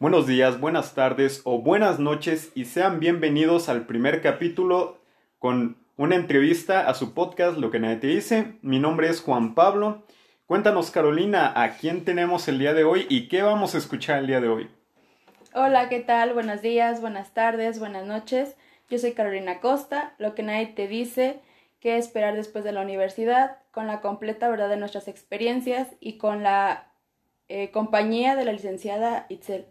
[0.00, 5.00] Buenos días, buenas tardes o buenas noches y sean bienvenidos al primer capítulo
[5.40, 8.54] con una entrevista a su podcast Lo que nadie te dice.
[8.62, 10.04] Mi nombre es Juan Pablo.
[10.46, 14.28] Cuéntanos Carolina, ¿a quién tenemos el día de hoy y qué vamos a escuchar el
[14.28, 14.70] día de hoy?
[15.52, 16.32] Hola, ¿qué tal?
[16.32, 18.54] Buenos días, buenas tardes, buenas noches.
[18.88, 20.14] Yo soy Carolina Costa.
[20.18, 21.40] Lo que nadie te dice,
[21.80, 26.44] qué esperar después de la universidad, con la completa verdad de nuestras experiencias y con
[26.44, 26.92] la
[27.48, 29.66] eh, compañía de la licenciada Itzel.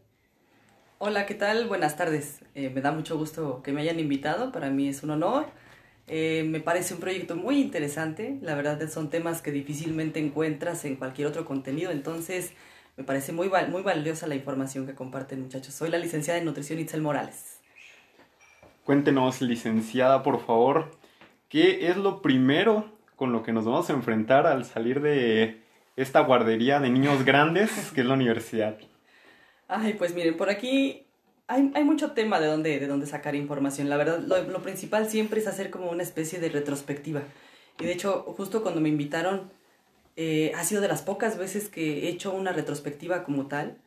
[1.00, 1.68] Hola, ¿qué tal?
[1.68, 2.40] Buenas tardes.
[2.56, 4.52] Eh, me da mucho gusto que me hayan invitado.
[4.52, 5.46] Para mí es un honor.
[6.08, 8.40] Eh, me parece un proyecto muy interesante.
[8.42, 11.92] La verdad son temas que difícilmente encuentras en cualquier otro contenido.
[11.92, 12.52] Entonces,
[12.96, 15.76] me parece muy, muy valiosa la información que comparten, muchachos.
[15.76, 17.60] Soy la licenciada en nutrición Itzel Morales.
[18.84, 20.98] Cuéntenos, licenciada, por favor,
[21.48, 25.62] ¿qué es lo primero con lo que nos vamos a enfrentar al salir de
[25.96, 28.80] esta guardería de niños grandes que es la universidad?
[29.68, 31.08] Ay, pues miren, por aquí
[31.48, 33.90] hay, hay mucho tema de dónde, de dónde sacar información.
[33.90, 37.24] La verdad, lo, principal siempre es hacer como una especie de retrospectiva.
[37.80, 39.52] Y de hecho, justo cuando me invitaron,
[40.16, 43.78] eh, ha sido de las pocas veces que he hecho una retrospectiva como tal.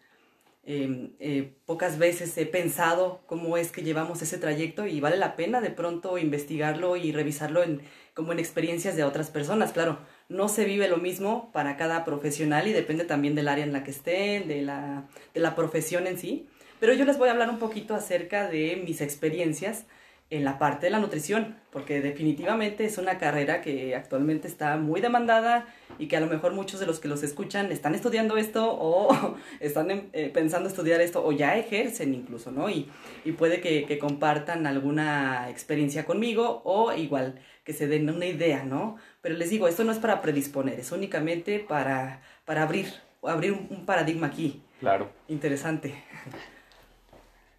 [0.65, 5.35] Eh, eh, pocas veces he pensado cómo es que llevamos ese trayecto y vale la
[5.35, 7.81] pena de pronto investigarlo y revisarlo en,
[8.15, 9.73] como en experiencias de otras personas.
[9.73, 9.99] Claro,
[10.31, 13.85] no se vive lo mismo para cada profesional y depende también del área en la
[13.85, 16.47] que estén, de la, de la profesión en sí.
[16.79, 19.85] Pero yo les voy a hablar un poquito acerca de mis experiencias
[20.31, 25.01] en la parte de la nutrición, porque definitivamente es una carrera que actualmente está muy
[25.01, 25.67] demandada
[25.99, 29.37] y que a lo mejor muchos de los que los escuchan están estudiando esto o
[29.61, 32.71] están eh, pensando estudiar esto o ya ejercen incluso, ¿no?
[32.71, 32.89] Y,
[33.25, 38.65] y puede que, que, compartan alguna experiencia conmigo o igual que se den una idea,
[38.65, 38.97] ¿no?
[39.23, 42.87] Pero les digo, esto no es para predisponer, es únicamente para, para abrir,
[43.23, 44.63] abrir un, un paradigma aquí.
[44.79, 45.11] Claro.
[45.29, 45.95] Interesante.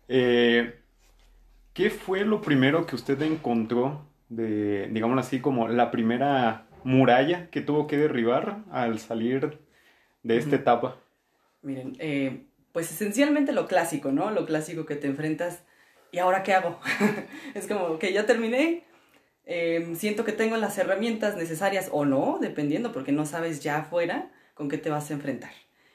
[0.07, 0.80] Eh,
[1.73, 7.61] ¿Qué fue lo primero que usted encontró de, digámoslo así, como la primera muralla que
[7.61, 9.59] tuvo que derribar al salir
[10.23, 10.97] de esta etapa?
[11.61, 14.31] Miren, eh, pues esencialmente lo clásico, ¿no?
[14.31, 15.63] Lo clásico que te enfrentas.
[16.11, 16.79] ¿Y ahora qué hago?
[17.53, 18.83] es como que ya terminé,
[19.45, 24.31] eh, siento que tengo las herramientas necesarias o no, dependiendo, porque no sabes ya afuera
[24.55, 25.51] con qué te vas a enfrentar.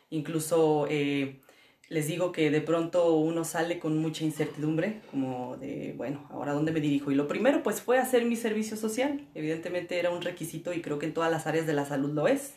[0.09, 1.41] Incluso eh,
[1.89, 6.73] les digo que de pronto uno sale con mucha incertidumbre, como de, bueno, ahora dónde
[6.73, 7.13] me dirijo.
[7.13, 9.25] Y lo primero pues fue hacer mi servicio social.
[9.35, 12.27] Evidentemente era un requisito y creo que en todas las áreas de la salud lo
[12.27, 12.55] es.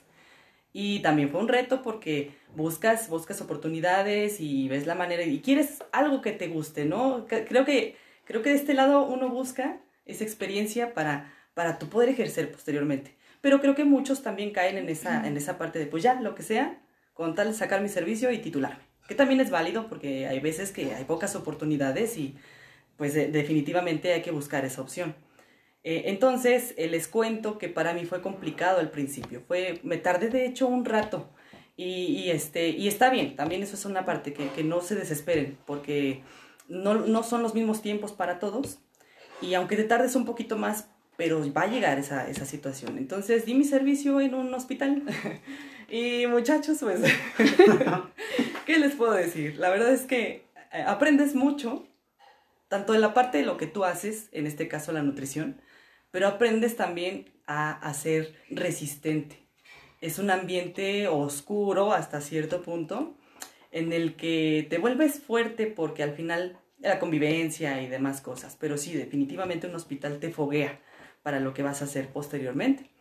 [0.74, 5.84] Y también fue un reto porque buscas, buscas oportunidades y ves la manera y quieres
[5.92, 7.26] algo que te guste, ¿no?
[7.28, 12.10] Creo que, creo que de este lado uno busca esa experiencia para, para tu poder
[12.10, 13.16] ejercer posteriormente.
[13.42, 16.36] Pero creo que muchos también caen en esa, en esa parte de, pues ya, lo
[16.36, 16.82] que sea,
[17.14, 20.94] con tal sacar mi servicio y titularme que también es válido porque hay veces que
[20.94, 22.36] hay pocas oportunidades y
[22.96, 25.16] pues de, definitivamente hay que buscar esa opción.
[25.84, 30.30] Eh, entonces, eh, les cuento que para mí fue complicado al principio, fue, me tardé
[30.30, 31.30] de hecho un rato
[31.76, 34.94] y, y este, y está bien, también eso es una parte, que, que no se
[34.94, 36.22] desesperen porque
[36.68, 38.80] no, no son los mismos tiempos para todos
[39.42, 40.88] y aunque te tardes un poquito más,
[41.18, 42.98] pero va a llegar esa, esa situación.
[42.98, 45.04] Entonces, di mi servicio en un hospital.
[45.90, 47.02] y muchachos, pues,
[48.70, 49.58] ¿qué les puedo decir?
[49.58, 51.88] La verdad es que eh, aprendes mucho,
[52.68, 55.60] tanto en la parte de lo que tú haces, en este caso la nutrición,
[56.12, 59.40] pero aprendes también a, ser resistente.
[60.02, 63.18] Es un ambiente oscuro hasta cierto punto,
[63.72, 68.78] en el que te vuelves fuerte porque al final la convivencia y demás cosas, pero
[68.78, 70.80] sí, definitivamente un hospital te foguea
[71.24, 72.92] para lo que vas a hacer posteriormente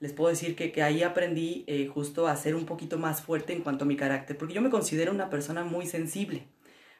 [0.00, 3.52] les puedo decir que, que ahí aprendí eh, justo a ser un poquito más fuerte
[3.52, 6.46] en cuanto a mi carácter, porque yo me considero una persona muy sensible,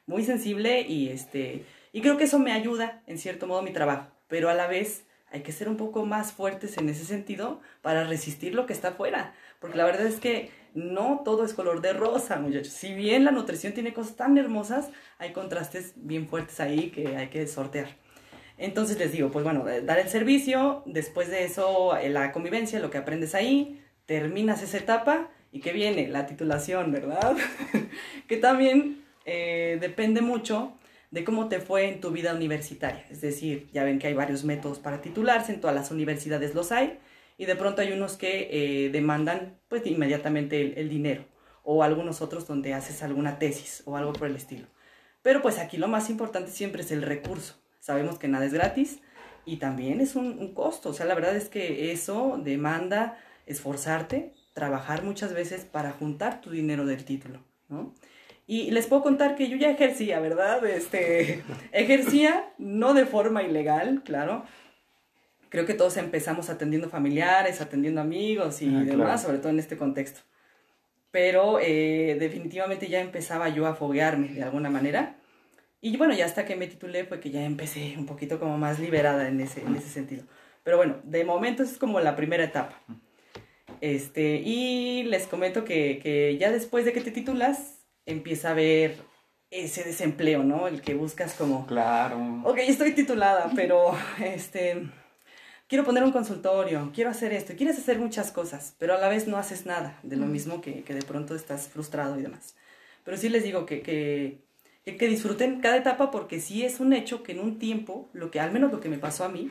[0.06, 4.10] muy sensible y, este, y creo que eso me ayuda en cierto modo mi trabajo,
[4.26, 8.04] pero a la vez hay que ser un poco más fuertes en ese sentido para
[8.04, 11.92] resistir lo que está afuera, porque la verdad es que no todo es color de
[11.92, 12.72] rosa, muchachos.
[12.72, 17.28] Si bien la nutrición tiene cosas tan hermosas, hay contrastes bien fuertes ahí que hay
[17.28, 17.96] que sortear.
[18.58, 22.90] Entonces les digo, pues bueno, dar el servicio, después de eso eh, la convivencia, lo
[22.90, 27.36] que aprendes ahí, terminas esa etapa y que viene la titulación, ¿verdad?
[28.28, 30.72] que también eh, depende mucho
[31.12, 33.06] de cómo te fue en tu vida universitaria.
[33.10, 36.72] Es decir, ya ven que hay varios métodos para titularse, en todas las universidades los
[36.72, 36.98] hay,
[37.38, 41.24] y de pronto hay unos que eh, demandan pues inmediatamente el, el dinero,
[41.62, 44.66] o algunos otros donde haces alguna tesis o algo por el estilo.
[45.22, 47.56] Pero pues aquí lo más importante siempre es el recurso
[47.88, 49.00] sabemos que nada es gratis
[49.46, 50.90] y también es un, un, costo.
[50.90, 56.50] O sea, la verdad es que eso demanda esforzarte, trabajar muchas veces para juntar tu
[56.50, 57.40] dinero del título,
[57.70, 57.94] ¿no?
[58.46, 60.64] Y les puedo contar que yo ya ejercía, ¿verdad?
[60.66, 61.42] Este,
[61.72, 64.44] ejercía no de forma ilegal, claro.
[65.48, 69.18] Creo que todos empezamos atendiendo familiares, atendiendo amigos y Ah, demás, claro.
[69.18, 70.20] sobre todo en este contexto.
[71.10, 75.16] Pero eh, definitivamente ya empezaba yo a foguearme de alguna manera.
[75.80, 78.78] Y bueno, ya hasta que me titulé fue que ya empecé un poquito como más
[78.78, 80.24] liberada en ese, en ese sentido.
[80.64, 82.80] Pero bueno, de momento es como la primera etapa.
[83.80, 88.96] Este, y les comento que, que ya después de que te titulas, empieza a haber
[89.50, 90.66] ese desempleo, ¿no?
[90.68, 92.42] El que buscas como, Claro.
[92.44, 93.92] ok, estoy titulada, pero
[94.22, 94.88] este,
[95.68, 99.26] quiero poner un consultorio, quiero hacer esto, quieres hacer muchas cosas, pero a la vez
[99.28, 102.56] no haces nada, de lo mismo que, que de pronto estás frustrado y demás.
[103.04, 104.42] Pero sí les digo que, que,
[104.96, 108.40] que, disfruten cada etapa porque sí es un hecho que en un tiempo, lo que
[108.40, 109.50] al menos lo que me pasó a mí,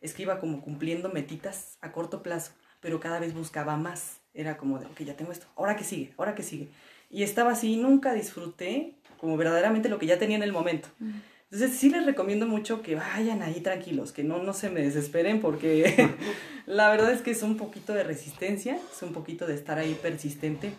[0.00, 4.20] es que iba como cumpliendo metitas a corto plazo, pero cada vez buscaba más.
[4.34, 6.68] Era como de, ok, ya tengo esto, ahora que sigue, ahora que sigue.
[7.10, 10.88] Y estaba así, nunca disfruté como verdaderamente lo que ya tenía en el momento.
[11.50, 15.40] Entonces sí les recomiendo mucho que vayan ahí tranquilos, que no, no se me desesperen
[15.40, 16.10] porque
[16.66, 19.96] la verdad es que es un poquito de resistencia, es un poquito de estar ahí
[20.02, 20.72] persistente,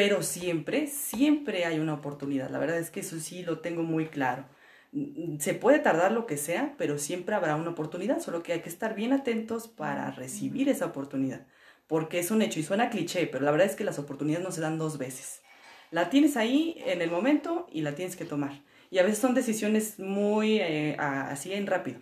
[0.00, 2.48] pero siempre, siempre hay una oportunidad.
[2.48, 4.46] La verdad es que eso sí lo tengo muy claro.
[4.92, 8.60] Mm, Se puede tardar lo que sea, pero siempre habrá una oportunidad, solo que hay
[8.62, 11.46] que estar bien atentos para recibir esa oportunidad,
[11.86, 14.52] porque es un hecho y suena cliché, pero la verdad es que las oportunidades no
[14.52, 15.42] se dan dos veces.
[15.90, 18.62] La tienes ahí en el momento y la tienes que tomar.
[18.90, 22.00] Y a veces son decisiones muy eh, así en rápido.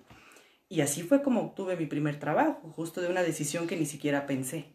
[0.68, 4.26] Y así fue como obtuve mi primer trabajo, justo de una decisión que ni siquiera
[4.26, 4.66] pensé.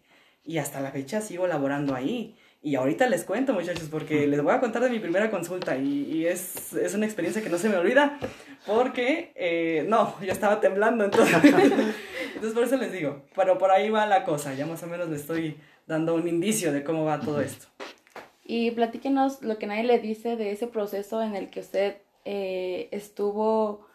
[0.44, 2.36] Y hasta la fecha sigo laborando ahí.
[2.66, 6.04] Y ahorita les cuento, muchachos, porque les voy a contar de mi primera consulta y,
[6.10, 8.18] y es, es una experiencia que no se me olvida,
[8.66, 13.90] porque, eh, no, yo estaba temblando, entonces, entonces por eso les digo, pero por ahí
[13.90, 15.58] va la cosa, ya más o menos les estoy
[15.88, 17.68] dando un indicio de cómo va todo esto.
[18.46, 22.88] Y platíquenos lo que nadie le dice de ese proceso en el que usted eh,
[22.92, 23.86] estuvo,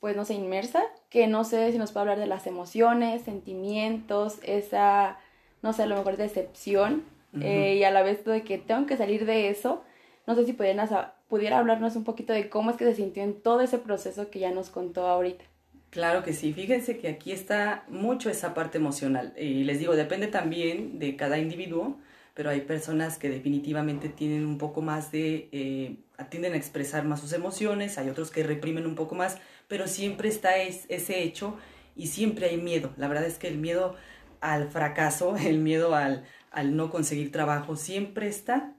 [0.00, 4.38] pues no sé, inmersa, que no sé si nos puede hablar de las emociones, sentimientos,
[4.42, 5.18] esa,
[5.60, 7.04] no sé, a lo mejor decepción,
[7.40, 9.84] eh, y a la vez de que tengo que salir de eso.
[10.26, 10.88] No sé si pudieran,
[11.28, 14.40] pudiera hablarnos un poquito de cómo es que se sintió en todo ese proceso que
[14.40, 15.44] ya nos contó ahorita.
[15.90, 20.26] Claro que sí, fíjense que aquí está mucho esa parte emocional y les digo, depende
[20.26, 21.98] también de cada individuo,
[22.34, 25.96] pero hay personas que definitivamente tienen un poco más de, eh,
[26.28, 29.38] tienden a expresar más sus emociones, hay otros que reprimen un poco más,
[29.68, 31.56] pero siempre está es- ese hecho
[31.94, 32.92] y siempre hay miedo.
[32.98, 33.94] La verdad es que el miedo
[34.40, 36.24] al fracaso, el miedo al,
[36.56, 38.74] al no conseguir trabajo siempre está,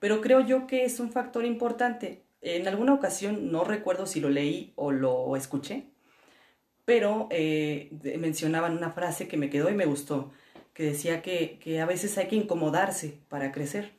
[0.00, 2.24] pero creo yo que es un factor importante.
[2.40, 5.84] En alguna ocasión, no recuerdo si lo leí o lo escuché,
[6.86, 10.32] pero eh, mencionaban una frase que me quedó y me gustó,
[10.72, 13.92] que decía que, que a veces hay que incomodarse para crecer.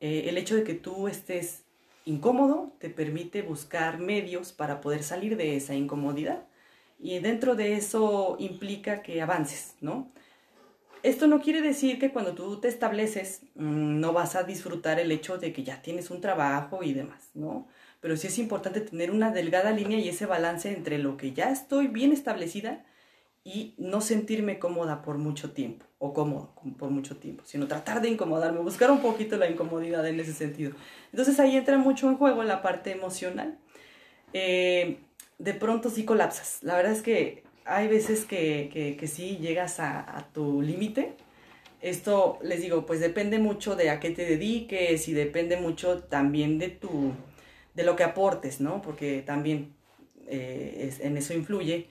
[0.00, 1.64] Eh, el hecho de que tú estés
[2.06, 6.46] incómodo te permite buscar medios para poder salir de esa incomodidad
[6.98, 10.10] y dentro de eso implica que avances, ¿no?
[11.04, 15.12] Esto no quiere decir que cuando tú te estableces mm, no vas a disfrutar el
[15.12, 17.68] hecho de que ya tienes un trabajo y demás, ¿no?
[18.00, 21.50] Pero sí es importante tener una delgada línea y ese balance entre lo que ya
[21.50, 22.86] estoy bien establecida
[23.44, 28.08] y no sentirme cómoda por mucho tiempo o cómodo por mucho tiempo, sino tratar de
[28.08, 30.72] incomodarme, buscar un poquito la incomodidad en ese sentido.
[31.12, 33.58] Entonces ahí entra mucho en juego la parte emocional.
[34.32, 35.00] Eh,
[35.36, 36.62] de pronto sí colapsas.
[36.62, 41.14] La verdad es que hay veces que, que, sí llegas a, tu límite.
[41.80, 46.58] Esto, les digo, pues depende mucho de a qué te dediques y depende mucho también
[46.58, 47.12] de tu,
[47.74, 48.80] de lo que aportes, ¿no?
[48.80, 49.74] Porque también
[50.26, 51.86] eh, en eso influye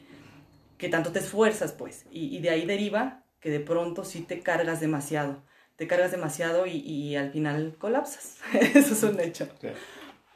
[0.77, 4.79] que tanto te esfuerzas, pues, y, de ahí deriva que de pronto sí te cargas
[4.79, 5.43] demasiado,
[5.75, 8.37] te cargas demasiado y, al final colapsas.
[8.75, 9.47] eso es un hecho.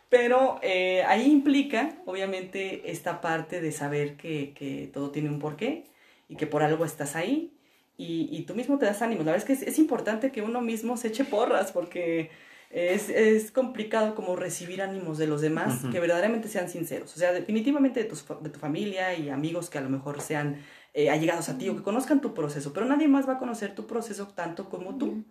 [0.09, 5.83] Pero eh, ahí implica, obviamente, esta parte de saber que, que todo tiene un porqué
[6.29, 7.53] y que por algo estás ahí
[7.97, 9.23] y, y tú mismo te das ánimo.
[9.23, 12.29] La verdad es que es, es importante que uno mismo se eche porras porque
[12.69, 15.89] es, es complicado como recibir ánimos de los demás Ujú.
[15.91, 17.13] que verdaderamente sean sinceros.
[17.15, 20.21] O sea, definitivamente de, tus fa- de tu familia y amigos que a lo mejor
[20.21, 20.61] sean
[20.93, 23.75] eh, allegados a ti o que conozcan tu proceso, pero nadie más va a conocer
[23.75, 25.23] tu proceso tanto como tú.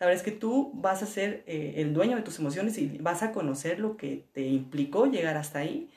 [0.00, 2.98] La verdad es que tú vas a ser eh, el dueño de tus emociones y
[3.00, 5.88] vas a conocer lo que te implicó llegar hasta ahí.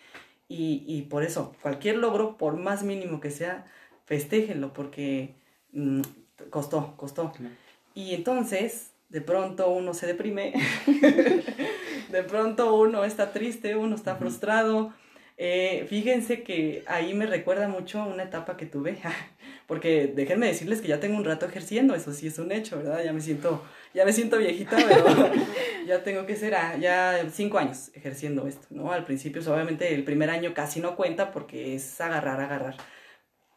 [0.50, 3.66] Y, y por eso, cualquier logro, por más mínimo que sea,
[4.06, 5.36] festéjenlo, porque
[5.72, 6.02] mm,
[6.50, 7.32] costó, costó.
[7.32, 7.54] Claro.
[7.94, 10.54] Y entonces, de pronto uno se deprime,
[12.10, 14.22] de pronto uno está triste, uno está Ujú.
[14.22, 14.94] frustrado.
[15.38, 18.98] Eh, fíjense que ahí me recuerda mucho una etapa que tuve,
[19.72, 23.06] porque déjenme decirles que ya tengo un rato ejerciendo, eso sí es un hecho, ¿verdad?
[23.06, 23.64] Ya me siento,
[23.94, 25.06] ya me siento viejita, pero,
[25.88, 28.92] ya tengo que ser, ah, ya cinco años ejerciendo esto, ¿no?
[28.92, 32.76] Al principio, pues, obviamente, el primer año casi no cuenta porque es agarrar, agarrar.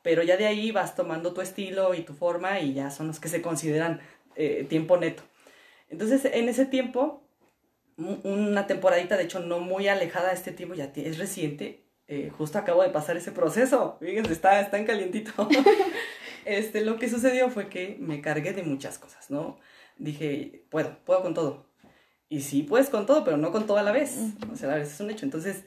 [0.05, 3.19] Pero ya de ahí vas tomando tu estilo y tu forma y ya son los
[3.19, 4.01] que se consideran
[4.37, 5.25] eh, tiempo neto.
[5.89, 7.25] Entonces, en ese tiempo,
[7.97, 12.59] una temporadita, de hecho, no muy alejada de este tiempo, ya es reciente, eh, justo
[12.59, 15.33] acabo de pasar ese proceso, fíjense, está, está en calientito.
[16.45, 19.59] este, lo que sucedió fue que me cargué de muchas cosas, ¿no?
[19.97, 21.67] Dije, puedo, puedo con todo.
[22.29, 24.19] Y sí, puedes con todo, pero no con todo a la vez.
[24.53, 25.25] O sea, a veces es un hecho.
[25.25, 25.65] Entonces,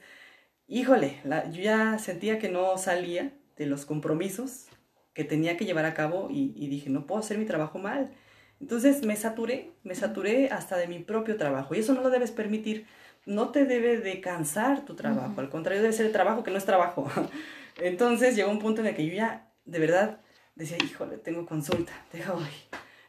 [0.66, 4.66] híjole, yo ya sentía que no salía de los compromisos
[5.14, 8.14] que tenía que llevar a cabo y, y dije, no puedo hacer mi trabajo mal.
[8.60, 12.32] Entonces me saturé, me saturé hasta de mi propio trabajo y eso no lo debes
[12.32, 12.86] permitir.
[13.28, 16.56] No te debe de cansar tu trabajo, al contrario debe ser el trabajo que no
[16.56, 17.06] es trabajo.
[17.76, 20.20] Entonces llegó un punto en el que yo ya, de verdad,
[20.54, 22.48] decía, híjole, tengo consulta, deja hoy.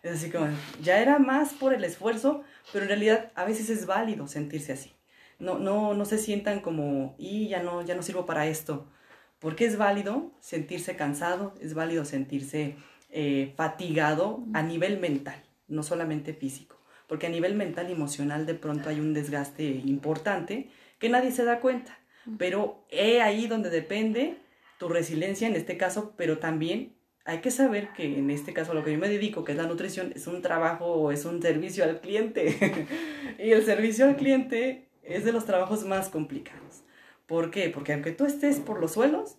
[0.04, 0.50] Es así como,
[0.82, 4.92] ya era más por el esfuerzo, pero en realidad a veces es válido sentirse así.
[5.40, 8.88] No, no, no se sientan como, y ya no, ya no sirvo para esto.
[9.40, 12.76] Porque es válido sentirse cansado, es válido sentirse
[13.10, 16.79] eh, fatigado a nivel mental, no solamente físico.
[17.10, 21.44] Porque a nivel mental y emocional de pronto hay un desgaste importante que nadie se
[21.44, 22.00] da cuenta.
[22.38, 24.38] Pero es ahí donde depende
[24.78, 26.94] tu resiliencia en este caso, pero también
[27.26, 29.58] hay que saber que en este caso a lo que yo me dedico, que es
[29.58, 32.88] la nutrición, es un trabajo es un servicio al cliente.
[33.40, 36.84] y el servicio al cliente es de los trabajos más complicados.
[37.26, 37.70] ¿Por qué?
[37.70, 39.38] Porque aunque tú estés por los suelos,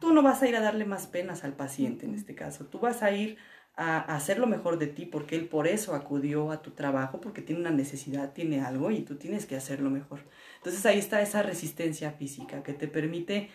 [0.00, 2.66] tú no vas a ir a darle más penas al paciente en este caso.
[2.66, 3.38] Tú vas a ir
[3.74, 7.42] a, hacer lo mejor de ti porque él por eso acudió a tu trabajo, porque
[7.42, 10.20] tiene una necesidad, tiene algo y tú tienes que hacerlo mejor.
[10.56, 13.50] Entonces ahí está esa resistencia física que te permite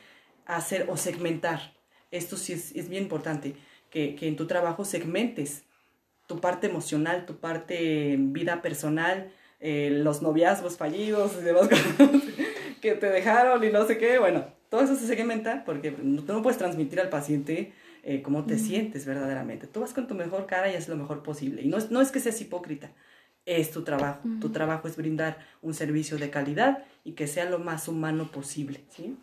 [0.45, 1.73] hacer o segmentar.
[2.11, 3.55] Esto sí es, bien importante,
[3.89, 5.63] que, que, en tu trabajo segmentes
[6.27, 11.31] tu parte emocional, tu parte vida personal, eh, los noviazgos fallidos
[12.81, 14.19] que te dejaron y no sé qué.
[14.19, 17.73] Bueno, todo eso se segmenta porque tú no puedes transmitir al paciente
[18.09, 19.67] eh, cómo te sientes verdaderamente.
[19.67, 21.61] Tú vas con tu mejor cara y haces lo mejor posible.
[21.61, 22.91] Y no es, no es que seas hipócrita,
[23.45, 24.21] es tu trabajo.
[24.39, 28.85] Tu trabajo es brindar un servicio de calidad y que sea lo más humano posible,
[28.91, 29.17] ¿sí?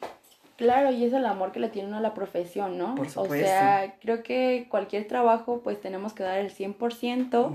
[0.58, 2.94] Claro, y es el amor que le tiene uno a la profesión, ¿no?
[2.94, 3.46] Por supuesto.
[3.46, 7.46] O sea, creo que cualquier trabajo pues tenemos que dar el 100%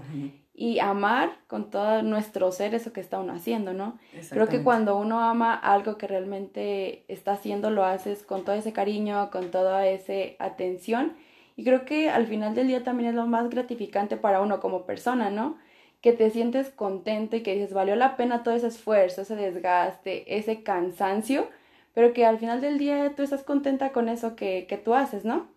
[0.62, 3.98] y amar con todo nuestro ser eso que está uno haciendo, ¿no?
[4.30, 8.74] Creo que cuando uno ama algo que realmente está haciendo, lo haces con todo ese
[8.74, 11.14] cariño, con toda esa atención.
[11.56, 14.86] Y creo que al final del día también es lo más gratificante para uno como
[14.86, 15.58] persona, ¿no?
[16.02, 20.38] Que te sientes contento y que dices, valió la pena todo ese esfuerzo, ese desgaste,
[20.38, 21.48] ese cansancio,
[21.94, 25.24] pero que al final del día tú estás contenta con eso que, que tú haces,
[25.24, 25.48] ¿no?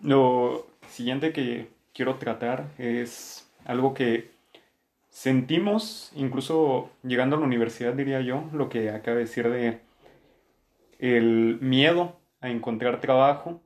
[0.00, 4.30] Lo siguiente que quiero tratar es algo que
[5.08, 9.80] sentimos, incluso llegando a la universidad, diría yo, lo que acaba de decir de
[10.98, 13.60] el miedo a encontrar trabajo.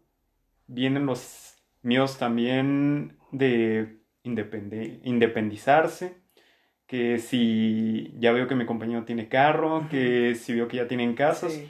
[0.66, 6.16] Vienen los miedos también de independizarse,
[6.87, 11.14] que si ya veo que mi compañero tiene carro, que si veo que ya tienen
[11.14, 11.61] casas.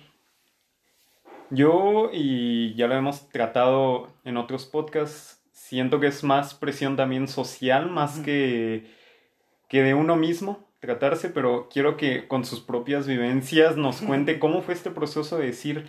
[1.50, 7.26] Yo, y ya lo hemos tratado en otros podcasts, siento que es más presión también
[7.26, 8.87] social, más que,
[9.68, 14.62] que de uno mismo tratarse, pero quiero que con sus propias vivencias nos cuente cómo
[14.62, 15.88] fue este proceso de decir,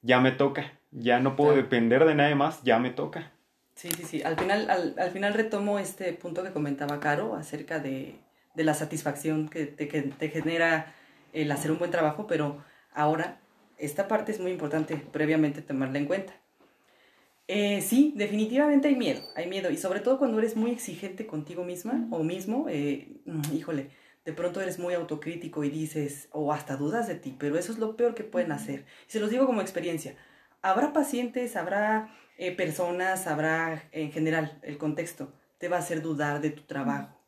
[0.00, 3.32] ya me toca, ya no puedo depender de nadie más, ya me toca.
[3.74, 4.22] Sí, sí, sí.
[4.22, 8.18] Al final, al, final retomo este punto que comentaba Caro acerca de,
[8.54, 10.94] de la satisfacción que te, que te genera
[11.34, 13.40] el hacer un buen trabajo, pero ahora
[13.76, 16.32] esta parte es muy importante previamente tomarla en cuenta.
[17.50, 19.70] Eh, sí, definitivamente hay miedo, hay miedo.
[19.70, 23.90] Y sobre todo cuando eres muy exigente contigo misma o mismo, eh, mm, híjole,
[24.24, 27.78] de pronto eres muy autocrítico y dices, o hasta dudas de ti, pero eso es
[27.78, 28.84] lo peor que pueden hacer.
[29.08, 30.16] Y se los digo como experiencia.
[30.60, 36.40] Habrá pacientes, habrá eh, personas, habrá en general el contexto, te va a hacer dudar
[36.42, 37.18] de tu trabajo.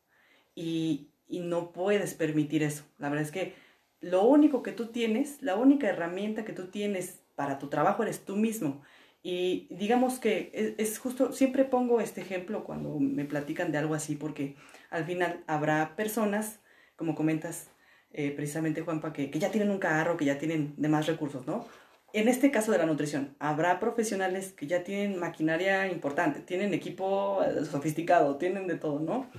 [0.54, 2.84] Y, y no puedes permitir eso.
[2.98, 3.54] La verdad es que
[4.00, 8.24] lo único que tú tienes, la única herramienta que tú tienes para tu trabajo eres
[8.24, 8.82] tú mismo.
[9.22, 14.16] Y digamos que es, justo, siempre pongo este ejemplo cuando me platican de algo así,
[14.16, 14.56] porque
[14.88, 16.60] al final habrá personas,
[16.96, 17.68] como comentas
[18.12, 21.66] eh, precisamente Juanpa, que, que ya tienen un carro, que ya tienen demás recursos, ¿no?
[22.12, 27.42] En este caso de la nutrición, habrá profesionales que ya tienen maquinaria importante, tienen equipo
[27.44, 29.30] eh, sofisticado, tienen de todo, ¿no?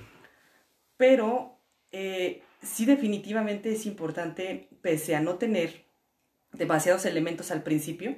[0.96, 1.58] Pero
[1.90, 5.84] eh, sí definitivamente es importante, pese a no tener
[6.52, 8.16] demasiados elementos al principio,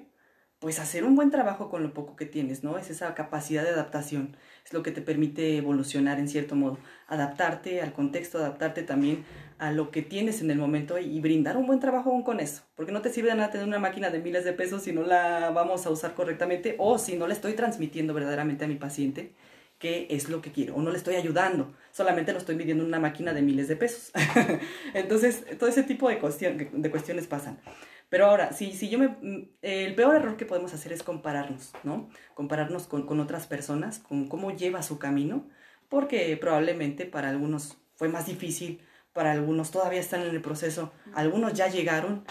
[0.65, 2.79] pues hacer un buen trabajo con lo poco que tienes, ¿no?
[2.79, 7.83] Es esa capacidad de adaptación, es lo que te permite evolucionar en cierto modo, adaptarte
[7.83, 9.27] al contexto, adaptarte también
[9.59, 12.63] a lo que tienes en el momento y brindar un buen trabajo aún con eso,
[12.77, 15.03] porque no te sirve de nada tener una máquina de miles de pesos si no
[15.03, 19.35] la vamos a usar correctamente o si no le estoy transmitiendo verdaderamente a mi paciente
[19.79, 22.89] qué es lo que quiero o no le estoy ayudando, solamente lo estoy midiendo en
[22.89, 24.13] una máquina de miles de pesos.
[24.95, 27.59] Entonces, todo ese tipo de, de cuestiones pasan.
[28.09, 29.09] Pero ahora, si, si yo me...
[29.09, 32.09] Mm, el peor error que podemos hacer es compararnos, ¿no?
[32.35, 35.49] Compararnos con, con otras personas, con cómo lleva su camino,
[35.89, 38.81] porque probablemente para algunos fue más difícil,
[39.13, 42.25] para algunos todavía están en el proceso, algunos ya llegaron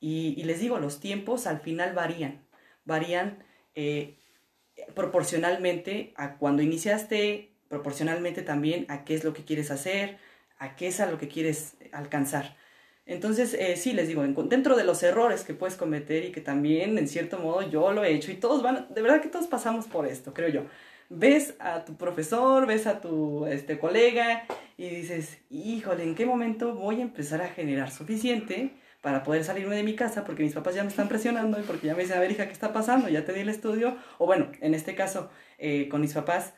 [0.00, 2.44] y, y les digo, los tiempos al final varían,
[2.84, 4.18] varían eh,
[4.94, 10.18] proporcionalmente a cuando iniciaste, proporcionalmente también a qué es lo que quieres hacer,
[10.58, 12.56] a qué es a lo que quieres alcanzar.
[13.06, 16.96] Entonces, eh, sí, les digo, dentro de los errores que puedes cometer y que también,
[16.96, 19.86] en cierto modo, yo lo he hecho y todos van, de verdad que todos pasamos
[19.86, 20.62] por esto, creo yo.
[21.10, 24.44] Ves a tu profesor, ves a tu este, colega
[24.78, 28.70] y dices, híjole, ¿en qué momento voy a empezar a generar suficiente
[29.02, 30.24] para poder salirme de mi casa?
[30.24, 32.46] Porque mis papás ya me están presionando y porque ya me dicen, a ver, hija,
[32.46, 33.10] ¿qué está pasando?
[33.10, 33.98] Ya te di el estudio.
[34.16, 36.54] O bueno, en este caso, eh, con mis papás,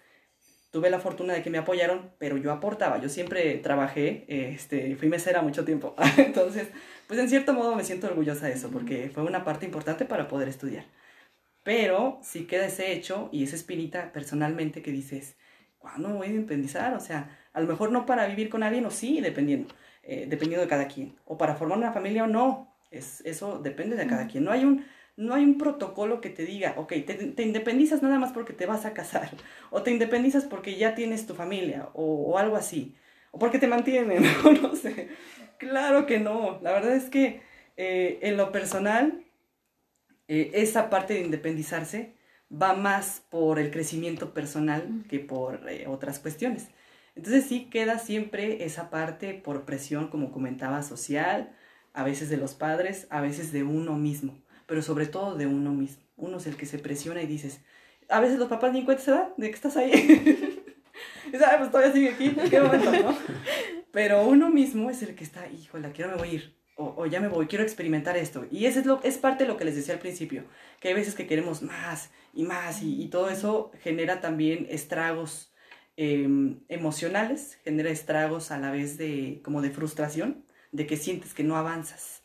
[0.71, 5.09] tuve la fortuna de que me apoyaron, pero yo aportaba, yo siempre trabajé, este, fui
[5.09, 6.69] mesera mucho tiempo, entonces,
[7.07, 10.29] pues en cierto modo me siento orgullosa de eso, porque fue una parte importante para
[10.29, 10.85] poder estudiar.
[11.63, 15.37] Pero si queda ese hecho y esa espinita personalmente que dices,
[15.79, 16.95] ¿cuándo voy a independizar?
[16.95, 20.63] O sea, a lo mejor no para vivir con alguien o sí, dependiendo, eh, dependiendo
[20.63, 24.29] de cada quien, o para formar una familia o no, es, eso depende de cada
[24.29, 24.85] quien, no hay un
[25.17, 28.85] no hay un protocolo que te diga, ok, te, independizas nada más porque te vas
[28.85, 29.31] a casar,
[29.71, 32.95] o te independizas porque ya tienes tu familia, o, algo así,
[33.33, 34.23] o porque te mantienen,
[34.63, 35.09] no, sé.
[35.59, 37.41] Claro que no, la verdad es que
[37.77, 39.25] eh, en lo personal,
[40.29, 42.15] eh, esa parte de independizarse
[42.53, 46.69] va más por el crecimiento personal que por eh, otras cuestiones.
[47.15, 51.57] Entonces sí queda siempre esa parte por presión, como comentaba, social,
[51.95, 55.73] a veces de los padres, a veces de uno mismo pero sobre todo de uno
[55.73, 56.03] mismo.
[56.17, 57.61] Uno es el que se presiona y dices,
[58.09, 59.93] a veces los papás ni cuenta se dan de que estás ahí.
[61.33, 63.17] y sabes, pues todavía sigue aquí, ¿en qué momento, no?
[63.93, 66.57] Pero uno mismo es el que está, híjole, quiero me voy a ir.
[66.79, 68.47] O, ya me voy, quiero experimentar esto.
[68.51, 70.45] Y eso es, lo, es parte de lo que les decía al principio,
[70.79, 75.55] que hay veces que queremos más y más y, todo eso genera también estragos
[75.97, 81.45] em, emocionales, genera estragos a la vez de como de frustración, de que sientes que
[81.45, 82.23] no avanzas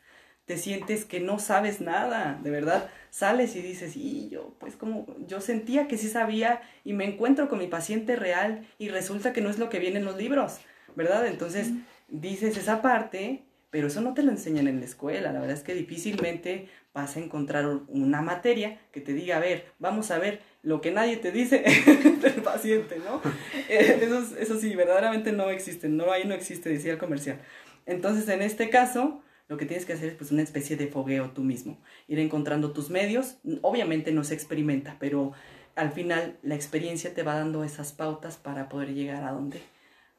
[0.51, 5.07] te sientes que no sabes nada, de verdad, sales y dices, y yo, pues como,
[5.25, 9.39] yo sentía que sí sabía y me encuentro con mi paciente real y resulta que
[9.39, 10.59] no es lo que viene en los libros,
[10.93, 11.25] ¿verdad?
[11.25, 11.69] Entonces
[12.09, 15.63] dices esa parte, pero eso no te lo enseñan en la escuela, la verdad es
[15.63, 20.41] que difícilmente vas a encontrar una materia que te diga, a ver, vamos a ver
[20.63, 21.63] lo que nadie te dice
[22.21, 23.21] del paciente, ¿no?
[23.69, 27.39] Eh, eso, eso sí, verdaderamente no existe, no, ahí no existe, decía el comercial.
[27.85, 31.31] Entonces, en este caso, lo que tienes que hacer es pues una especie de fogueo
[31.31, 35.33] tú mismo, ir encontrando tus medios, obviamente no se experimenta, pero
[35.75, 39.61] al final la experiencia te va dando esas pautas para poder llegar a donde,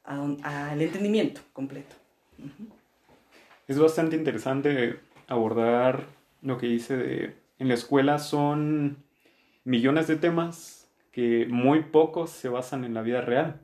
[0.05, 1.97] al entendimiento completo.
[3.67, 6.05] Es bastante interesante abordar
[6.43, 8.99] lo que dice de, en la escuela son
[9.65, 13.63] millones de temas que muy pocos se basan en la vida real.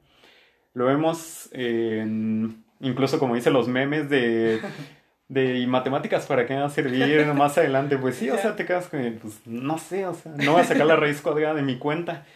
[0.72, 4.60] Lo vemos en, incluso como dicen los memes de
[5.28, 7.98] de ¿y matemáticas para qué van a servir más adelante?
[7.98, 10.64] Pues sí, o sea, te quedas con, pues no sé, o sea, no voy a
[10.64, 12.26] sacar la raíz cuadrada de mi cuenta.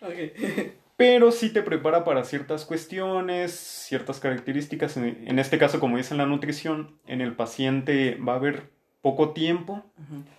[0.96, 4.96] Pero sí te prepara para ciertas cuestiones, ciertas características.
[4.96, 8.70] En este caso, como dice en la nutrición, en el paciente va a haber
[9.00, 9.84] poco tiempo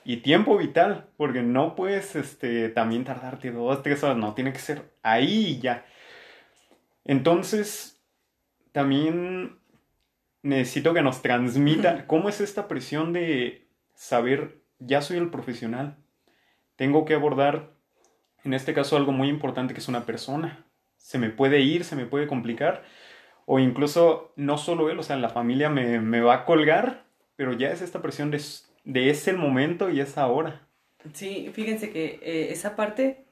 [0.04, 4.60] y tiempo vital, porque no puedes este, también tardarte dos, tres horas, no, tiene que
[4.60, 5.86] ser ahí y ya.
[7.06, 8.02] Entonces,
[8.74, 9.59] también
[10.42, 15.98] necesito que nos transmita cómo es esta presión de saber, ya soy el profesional,
[16.76, 17.72] tengo que abordar,
[18.44, 20.66] en este caso, algo muy importante que es una persona.
[20.98, 22.84] Se me puede ir, se me puede complicar,
[23.46, 27.04] o incluso no solo él, o sea, la familia me, va a colgar,
[27.36, 28.42] pero ya es esta presión de,
[28.86, 30.68] de es el momento y es ahora.
[31.14, 33.26] Sí, fíjense que eh, esa parte,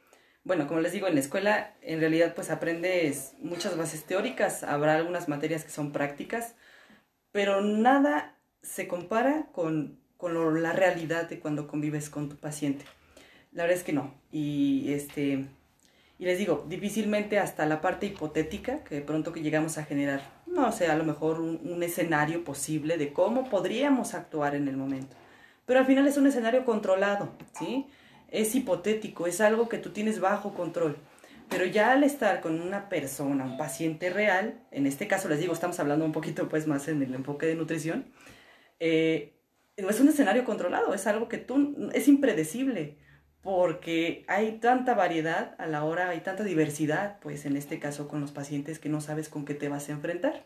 [0.44, 4.96] bueno, como les digo, en la escuela en realidad pues aprendes muchas bases teóricas, habrá
[4.96, 6.56] algunas materias que son prácticas,
[7.32, 12.86] pero nada se compara con, la realidad de cuando convives con tu paciente.
[13.52, 14.14] La verdad es que no.
[14.32, 15.46] Y, este,
[16.20, 20.22] y les digo, difícilmente hasta la parte hipotética, que de pronto que llegamos a generar,
[20.48, 25.16] no sé, a lo mejor un escenario posible de cómo podríamos actuar en el momento.
[25.66, 27.88] Pero al final es un escenario controlado, ¿sí?
[28.30, 30.98] es hipotético, es algo que tú tienes bajo control.
[31.50, 35.54] Pero ya al estar con una persona, un paciente real, en este caso les digo,
[35.54, 38.06] estamos hablando un poquito pues más en el enfoque de nutrición,
[38.80, 39.34] eh,
[39.78, 42.98] no es un escenario controlado, es algo que tú, es impredecible,
[43.42, 48.20] porque hay tanta variedad a la hora, hay tanta diversidad, pues en este caso con
[48.20, 50.46] los pacientes que no sabes con qué te vas a enfrentar.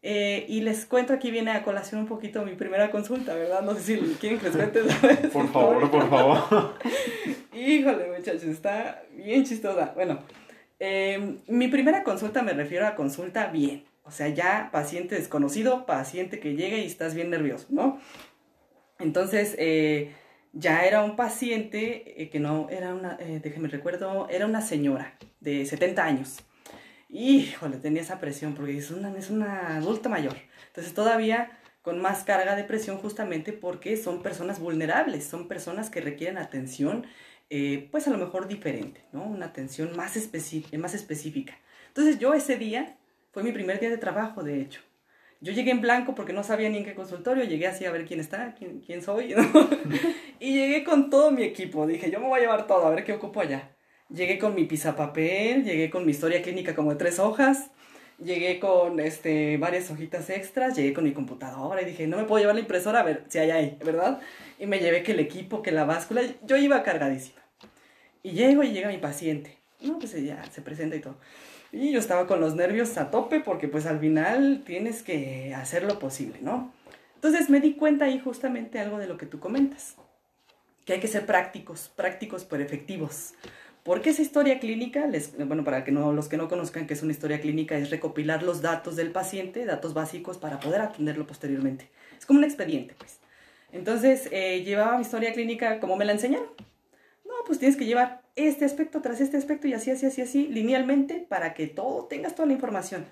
[0.00, 3.62] Eh, y les cuento, aquí viene a colación un poquito mi primera consulta, ¿verdad?
[3.62, 4.80] No sé si quieren que les cuente.
[5.32, 6.74] Por favor, por favor.
[7.58, 9.92] Híjole, muchachos, está bien chistosa.
[9.94, 10.20] Bueno,
[10.78, 13.84] em, mi primera consulta me refiero a consulta bien.
[14.04, 18.00] O sea, ya paciente desconocido, paciente que llega y estás bien nervioso, ¿no?
[18.98, 20.12] Entonces, eh,
[20.52, 25.66] ya era un paciente eh, que no era una, déjeme recuerdo, era una señora de
[25.66, 26.44] 70 años
[27.08, 30.36] híjole, tenía esa presión porque es una, es una adulta mayor.
[30.68, 36.00] Entonces todavía con más carga de presión justamente porque son personas vulnerables, son personas que
[36.00, 37.06] requieren atención,
[37.50, 39.24] eh, pues a lo mejor diferente, ¿no?
[39.24, 40.16] Una atención más,
[40.78, 41.58] más específica.
[41.88, 42.98] Entonces yo ese día,
[43.32, 44.82] fue mi primer día de trabajo, de hecho.
[45.40, 48.06] Yo llegué en blanco porque no sabía ni en qué consultorio, llegué así a ver
[48.06, 49.34] quién está, quién, quién soy,
[50.40, 51.86] y llegué con todo mi equipo.
[51.86, 53.76] Dije, yo me voy a llevar todo, a ver qué ocupo allá.
[54.10, 57.70] Llegué con mi papel, llegué con mi historia clínica como de tres hojas,
[58.18, 62.40] llegué con este, varias hojitas extras, llegué con mi computadora y dije, no me puedo
[62.40, 64.20] llevar la impresora a ver si hay ahí, ¿verdad?
[64.58, 67.40] Y me llevé que el equipo, que la báscula, yo iba cargadísima.
[68.22, 69.58] Y llego y llega mi paciente.
[69.80, 71.16] No, pues ya se presenta y todo.
[71.70, 75.84] Y yo estaba con los nervios a tope porque pues al final tienes que hacer
[75.84, 76.72] lo posible, ¿no?
[77.14, 79.96] Entonces me di cuenta ahí justamente algo de lo que tú comentas,
[80.84, 83.34] que hay que ser prácticos, prácticos pero efectivos.
[83.82, 85.08] Porque esa historia clínica,
[85.46, 88.42] bueno, para que no, los que no conozcan que es una historia clínica, es recopilar
[88.42, 91.88] los datos del paciente, datos básicos para poder atenderlo posteriormente.
[92.18, 93.18] Es como un expediente, pues.
[93.72, 96.48] Entonces, eh, llevaba mi historia clínica como me la enseñaron.
[97.24, 100.48] No, pues tienes que llevar este aspecto tras este aspecto y así, así, así, así,
[100.48, 103.06] linealmente, para que todo, tengas toda la información.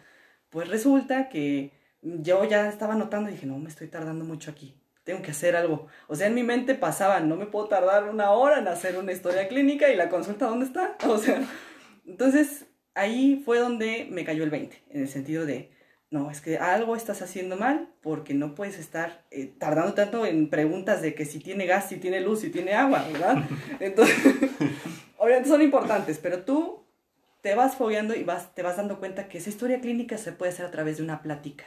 [0.50, 4.74] Pues resulta que yo ya estaba notando y dije, no, me estoy tardando mucho aquí
[5.06, 5.86] tengo que hacer algo.
[6.08, 9.12] O sea, en mi mente pasaba, no me puedo tardar una hora en hacer una
[9.12, 10.98] historia clínica y la consulta, ¿dónde está?
[11.06, 11.40] O sea,
[12.04, 15.70] entonces ahí fue donde me cayó el 20, en el sentido de,
[16.10, 20.50] no, es que algo estás haciendo mal porque no puedes estar eh, tardando tanto en
[20.50, 23.44] preguntas de que si tiene gas, si tiene luz, si tiene agua, ¿verdad?
[23.80, 24.16] Entonces,
[25.18, 26.84] obviamente son importantes, pero tú
[27.42, 30.50] te vas fogueando y vas, te vas dando cuenta que esa historia clínica se puede
[30.50, 31.64] hacer a través de una plática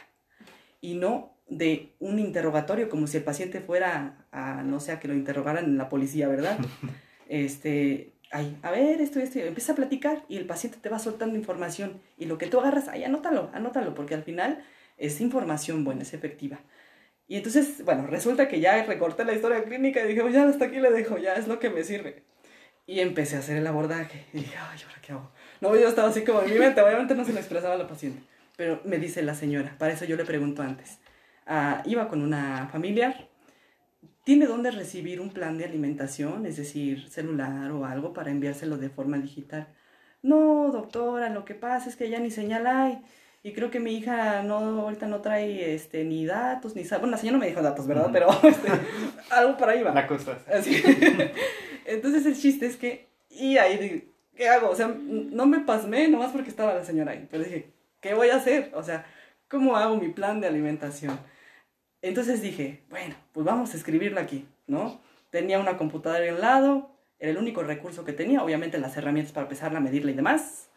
[0.82, 5.08] y no de un interrogatorio, como si el paciente fuera a, no sé, a que
[5.08, 6.58] lo interrogaran en la policía, ¿verdad?
[7.32, 11.38] Este, ay, a ver, esto, esto, empieza a platicar y el paciente te va soltando
[11.38, 14.64] información y lo que tú agarras, ay, anótalo, anótalo, porque al final
[14.98, 16.60] es información buena, es efectiva.
[17.28, 20.80] Y entonces, bueno, resulta que ya recorté la historia clínica y dije, ya hasta aquí
[20.80, 22.24] le dejo, ya es lo que me sirve.
[22.88, 25.32] Y empecé a hacer el abordaje y dije, ay, ¿ahora qué hago?
[25.62, 27.88] No, yo estaba así como en mi mente, obviamente no se lo expresaba a la
[27.88, 28.24] paciente.
[28.60, 31.00] Pero me dice la señora, para eso yo le pregunto antes.
[31.46, 33.30] Ah, iba con una familiar,
[34.26, 38.90] ¿tiene dónde recibir un plan de alimentación, es decir, celular o algo para enviárselo de
[38.90, 39.70] forma digital?
[40.22, 43.00] No, doctora, lo que pasa es que ya ni señal hay.
[43.44, 46.84] Y creo que mi hija no, ahorita no trae este, ni datos, ni...
[46.84, 48.10] Bueno, la señora no me dijo datos, ¿verdad?
[48.12, 48.68] Pero este,
[49.30, 49.94] algo para ahí va.
[49.94, 50.38] La cosa.
[51.86, 53.08] Entonces el chiste es que...
[53.30, 54.70] Y ahí, ¿qué hago?
[54.70, 57.26] O sea, no me pasmé nomás porque estaba la señora ahí.
[57.32, 58.72] Pero dije, ¿qué voy a hacer?
[58.74, 59.06] O sea,
[59.48, 61.20] ¿cómo hago mi plan de alimentación?
[62.02, 65.02] Entonces dije, bueno, pues vamos a escribirlo aquí, ¿no?
[65.30, 69.46] Tenía una computadora al lado, era el único recurso que tenía, obviamente las herramientas para
[69.46, 70.70] empezarla a medirla y demás.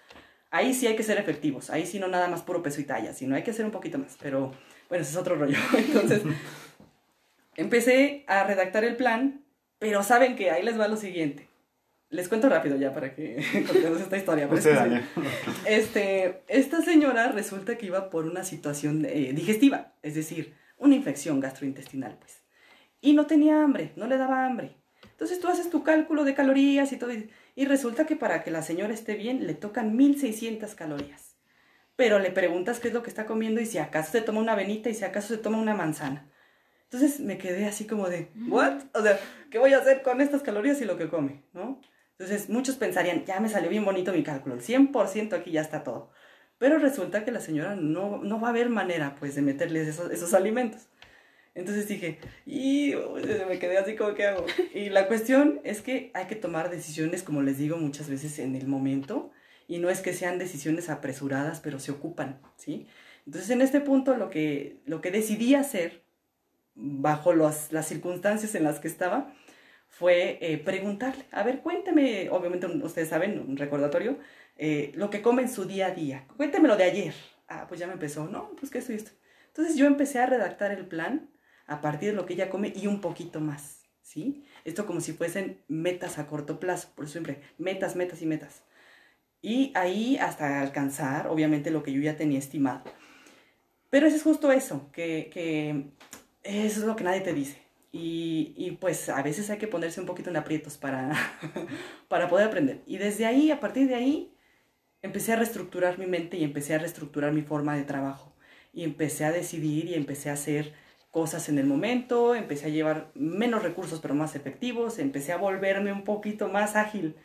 [0.50, 3.14] Ahí sí hay que ser efectivos, ahí sí no nada más puro peso y talla,
[3.14, 4.52] sino hay que hacer un poquito más, pero
[4.88, 5.56] bueno, ese es otro rollo.
[5.78, 6.22] Entonces,
[7.56, 9.44] empecé a redactar el plan,
[9.78, 11.48] pero saben que ahí les va lo siguiente.
[12.12, 14.46] Les cuento rápido ya para que contemos esta historia.
[15.66, 21.40] este, esta señora resulta que iba por una situación eh, digestiva, es decir, una infección
[21.40, 22.42] gastrointestinal, pues.
[23.00, 24.76] Y no tenía hambre, no le daba hambre.
[25.10, 27.12] Entonces tú haces tu cálculo de calorías y todo,
[27.54, 31.38] y resulta que para que la señora esté bien le tocan 1600 calorías.
[31.96, 34.52] Pero le preguntas qué es lo que está comiendo y si acaso se toma una
[34.52, 36.30] avenita y si acaso se toma una manzana.
[36.84, 38.82] Entonces me quedé así como de, ¿what?
[38.92, 39.18] O sea,
[39.50, 41.44] ¿qué voy a hacer con estas calorías y lo que come?
[41.54, 41.80] ¿No?
[42.22, 45.82] Entonces muchos pensarían, ya me salió bien bonito mi cálculo, el 100% aquí ya está
[45.82, 46.12] todo.
[46.56, 50.32] Pero resulta que la señora no, no va a haber manera, pues, de meterles esos,
[50.32, 50.82] alimentos.
[51.56, 52.94] Entonces dije, y
[53.48, 54.46] me quedé así como que hago.
[54.72, 58.54] Y la cuestión es que hay que tomar decisiones, como les digo muchas veces, en
[58.54, 59.32] el momento.
[59.66, 62.86] Y no es que sean decisiones apresuradas, pero se ocupan, ¿sí?
[63.26, 66.04] Entonces en este punto lo que, lo que decidí hacer,
[66.76, 69.34] bajo las circunstancias en las que estaba,
[69.92, 74.18] fue eh, preguntarle, a ver, cuénteme, obviamente ustedes saben, un recordatorio,
[74.56, 76.26] eh, lo que come en su día a día.
[76.38, 77.14] Cuéntemelo de ayer.
[77.46, 78.56] Ah, pues ya me empezó, ¿no?
[78.58, 79.10] Pues que esto y esto.
[79.48, 81.30] Entonces yo empecé a redactar el plan
[81.66, 84.46] a partir de lo que ella come y un poquito más, ¿sí?
[84.64, 88.62] Esto como si fuesen metas a corto plazo, por siempre, metas, metas y metas.
[89.42, 92.82] Y ahí hasta alcanzar, obviamente, lo que yo ya tenía estimado.
[93.90, 95.90] Pero es justo eso, que, que
[96.44, 97.61] es lo que nadie te dice.
[97.92, 101.12] Y, y, pues a veces hay que ponerse un poquito en aprietos para,
[102.08, 102.82] para poder aprender.
[102.86, 104.34] Y desde ahí, a partir de ahí,
[105.02, 108.34] empecé a reestructurar mi mente y empecé a reestructurar mi forma de trabajo.
[108.72, 110.72] Y empecé a decidir y empecé a hacer
[111.12, 115.92] cosas en el momento, empecé a llevar menos recursos pero más efectivos, empecé a volverme
[115.92, 117.16] un poquito más ágil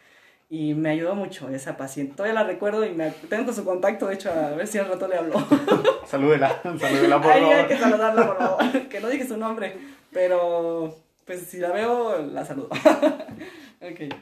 [0.50, 2.16] y me ayudó mucho esa paciente.
[2.16, 5.08] Todavía la recuerdo y me tengo su contacto, de hecho, a ver si al rato
[5.08, 5.36] le hablo.
[6.06, 7.54] salúdela, salúdela por favor.
[7.54, 9.78] hay que saludarla por favor, que no dije su nombre,
[10.12, 12.70] pero pues si la veo, la saludo.
[13.82, 14.14] ok.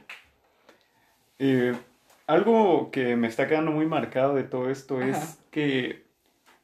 [1.40, 1.76] Eh,
[2.28, 6.04] algo que me está quedando muy marcado de todo esto es que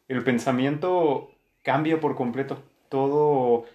[0.08, 1.32] el pensamiento
[1.64, 2.62] cambia por completo.
[2.90, 3.66] Todo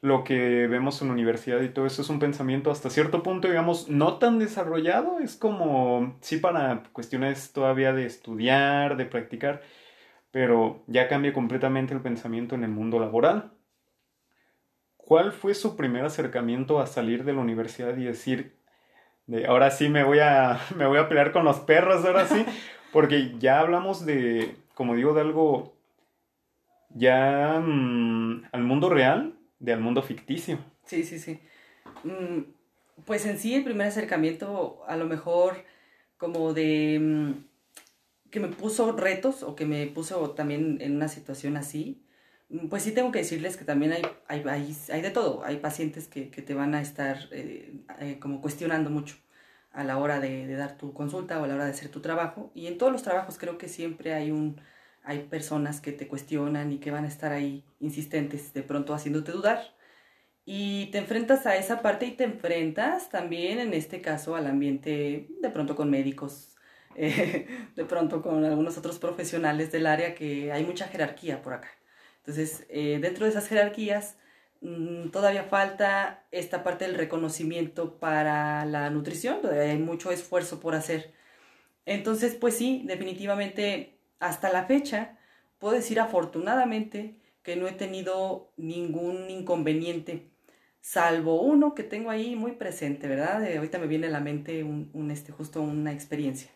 [0.00, 3.48] lo que vemos en la universidad y todo eso es un pensamiento hasta cierto punto,
[3.48, 5.18] digamos, no tan desarrollado.
[5.18, 9.62] Es como, sí, para cuestiones todavía de estudiar, de practicar,
[10.30, 13.55] pero ya cambia completamente el pensamiento en el mundo laboral.
[15.06, 18.56] ¿Cuál fue su primer acercamiento a salir de la universidad y decir,
[19.28, 22.44] de ahora sí me voy a me voy a pelear con los perros ahora sí
[22.92, 25.76] porque ya hablamos de como digo de algo
[26.90, 30.58] ya mm, al mundo real de al mundo ficticio.
[30.84, 31.38] Sí sí sí.
[32.02, 32.40] Mm,
[33.04, 35.54] pues en sí el primer acercamiento a lo mejor
[36.16, 41.56] como de mm, que me puso retos o que me puso también en una situación
[41.56, 42.02] así
[42.70, 44.44] pues sí tengo que decirles que también hay, hay,
[44.90, 45.44] hay, de todo.
[45.44, 49.16] Hay pacientes que, que te van a estar eh, eh, como cuestionando mucho
[49.72, 52.00] a la hora de, de, dar tu consulta o a la hora de hacer tu
[52.00, 52.50] trabajo.
[52.54, 54.60] Y en todos los trabajos creo que siempre hay un
[55.06, 59.32] hay personas que te cuestionan y que van a estar ahí insistentes, de pronto haciéndote
[59.32, 59.60] dudar.
[60.44, 65.28] Y te enfrentas a esa parte y te enfrentas también, en este caso, al ambiente,
[65.40, 66.56] de pronto con médicos,
[66.96, 71.70] eh, de pronto con algunos otros profesionales del área, que hay mucha jerarquía por acá.
[72.26, 74.16] Entonces, eh, dentro de esas jerarquías,
[74.60, 80.74] mm, todavía falta esta parte del reconocimiento para la nutrición, todavía hay mucho esfuerzo por
[80.74, 81.12] hacer.
[81.86, 85.18] Entonces, pues sí, definitivamente, hasta la fecha,
[85.58, 90.30] puedo decir afortunadamente que no he tenido ningún inconveniente,
[90.80, 93.44] salvo uno que tengo ahí muy presente, ¿verdad?
[93.56, 96.50] ahorita me viene a la mente un, este, justo una experiencia.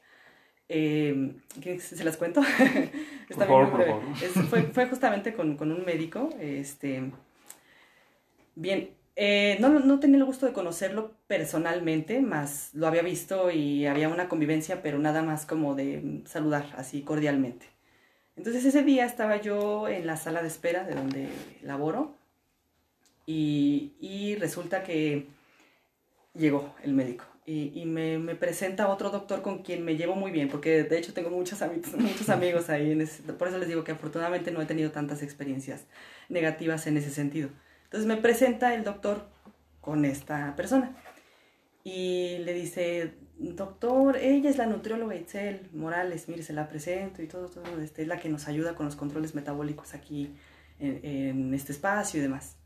[0.68, 1.36] Eh,
[1.80, 2.42] ¿Se las cuento?
[3.34, 4.02] por favor, por favor.
[4.48, 6.30] fue, fue, justamente con, con, un médico.
[6.40, 7.10] Este,
[8.54, 13.86] bien, eh, no, no, tenía el gusto de conocerlo personalmente, más lo había visto y
[13.86, 17.66] había una convivencia, pero nada más como de saludar así cordialmente.
[18.36, 21.28] Entonces ese día estaba yo en la sala de espera de donde
[21.62, 22.14] laboro
[23.26, 25.26] y, y resulta que
[26.34, 30.48] llegó el médico y, me, me, presenta otro doctor con quien me llevo muy bien,
[30.48, 31.60] porque de hecho tengo muchos,
[31.98, 35.84] muchos amigos ahí, en por eso les digo que afortunadamente no he tenido tantas experiencias
[36.28, 37.48] negativas en ese sentido.
[37.84, 39.26] Entonces me presenta el doctor
[39.80, 40.94] con esta persona
[41.82, 47.26] y le dice, doctor, ella es la nutrióloga Itzel Morales, mire, se la presento y
[47.26, 50.36] todo, todo, este, es la que nos ayuda con los controles metabólicos aquí
[50.78, 52.56] en, en este espacio y demás.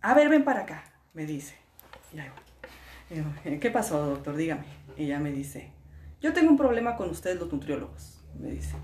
[0.00, 1.54] A ver, ven para acá, me dice.
[2.14, 2.49] Y ahí va.
[3.60, 4.36] ¿Qué pasó, doctor?
[4.36, 4.64] Dígame.
[4.96, 5.70] Y ella me dice,
[6.20, 8.74] yo tengo un problema con ustedes los nutriólogos, me dice.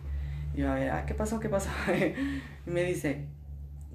[0.54, 1.38] Y yo, a ver, ah, ¿qué pasó?
[1.38, 1.70] ¿Qué pasó?
[2.66, 3.26] y me dice,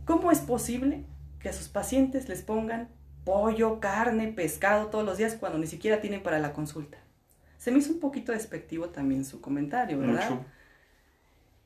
[0.05, 1.03] ¿cómo es posible
[1.39, 2.89] que a sus pacientes les pongan
[3.25, 6.97] pollo, carne, pescado todos los días cuando ni siquiera tienen para la consulta?
[7.57, 10.41] Se me hizo un poquito despectivo también su comentario, ¿verdad?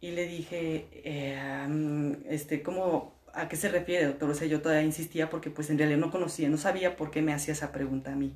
[0.02, 4.30] Y le dije, eh, este, ¿cómo, ¿a qué se refiere, doctor?
[4.30, 7.22] O sea, yo todavía insistía porque pues en realidad no conocía, no sabía por qué
[7.22, 8.34] me hacía esa pregunta a mí.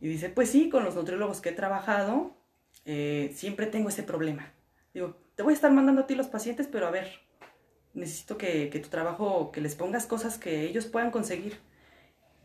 [0.00, 2.36] Y dice, pues sí, con los nutriólogos que he trabajado,
[2.84, 4.52] eh, siempre tengo ese problema.
[4.92, 7.20] Digo, te voy a estar mandando a ti los pacientes, pero a ver,
[7.94, 11.58] necesito que, que tu trabajo, que les pongas cosas que ellos puedan conseguir.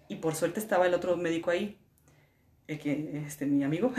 [0.07, 1.77] Y por suerte estaba el otro médico ahí,
[2.67, 3.93] el que, este, mi amigo,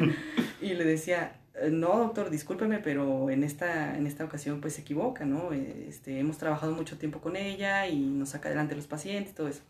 [0.60, 5.24] y le decía, no, doctor, discúlpeme, pero en esta, en esta ocasión pues se equivoca,
[5.24, 5.52] ¿no?
[5.52, 9.62] Este, hemos trabajado mucho tiempo con ella y nos saca adelante los pacientes todo eso.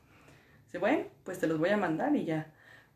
[0.66, 2.53] Dice, bueno, pues te los voy a mandar y ya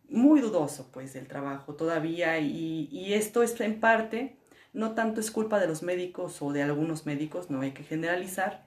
[0.08, 4.36] muy dudoso pues del trabajo todavía y, y, esto es en parte,
[4.72, 8.64] no tanto es culpa de los médicos o de algunos médicos, no hay que generalizar,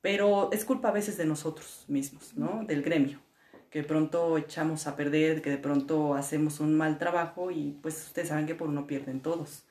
[0.00, 2.64] pero es culpa a veces de nosotros mismos, ¿no?
[2.66, 3.20] Del gremio,
[3.70, 8.06] que de pronto echamos a perder, que de pronto hacemos un mal trabajo y pues
[8.06, 9.64] ustedes saben que por uno pierden todos.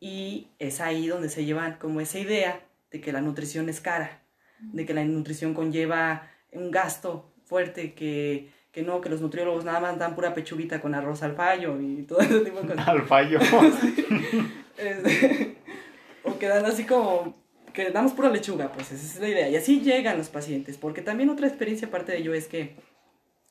[0.00, 2.60] Y es ahí donde se llevan como esa idea
[2.90, 4.22] de que la nutrición es cara,
[4.60, 9.78] de que la nutrición conlleva un gasto fuerte, que, que no, que los nutriólogos nada
[9.78, 12.88] más dan pura pechuguita con arroz al fallo y todo ese tipo de cosas.
[12.88, 13.38] Al fallo.
[14.76, 15.56] Este,
[16.24, 17.36] o que dan así como
[17.72, 19.48] que damos pura lechuga, pues esa es la idea.
[19.48, 22.74] Y así llegan los pacientes, porque también otra experiencia aparte de ello es que,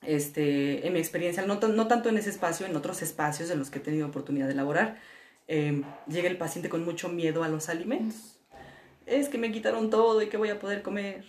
[0.02, 3.70] este, en mi experiencia, no, no tanto en ese espacio, en otros espacios en los
[3.70, 5.00] que he tenido oportunidad de laborar,
[5.48, 8.40] em, llega el paciente con mucho miedo a los alimentos.
[9.06, 11.24] Es que me quitaron todo y que voy a poder comer.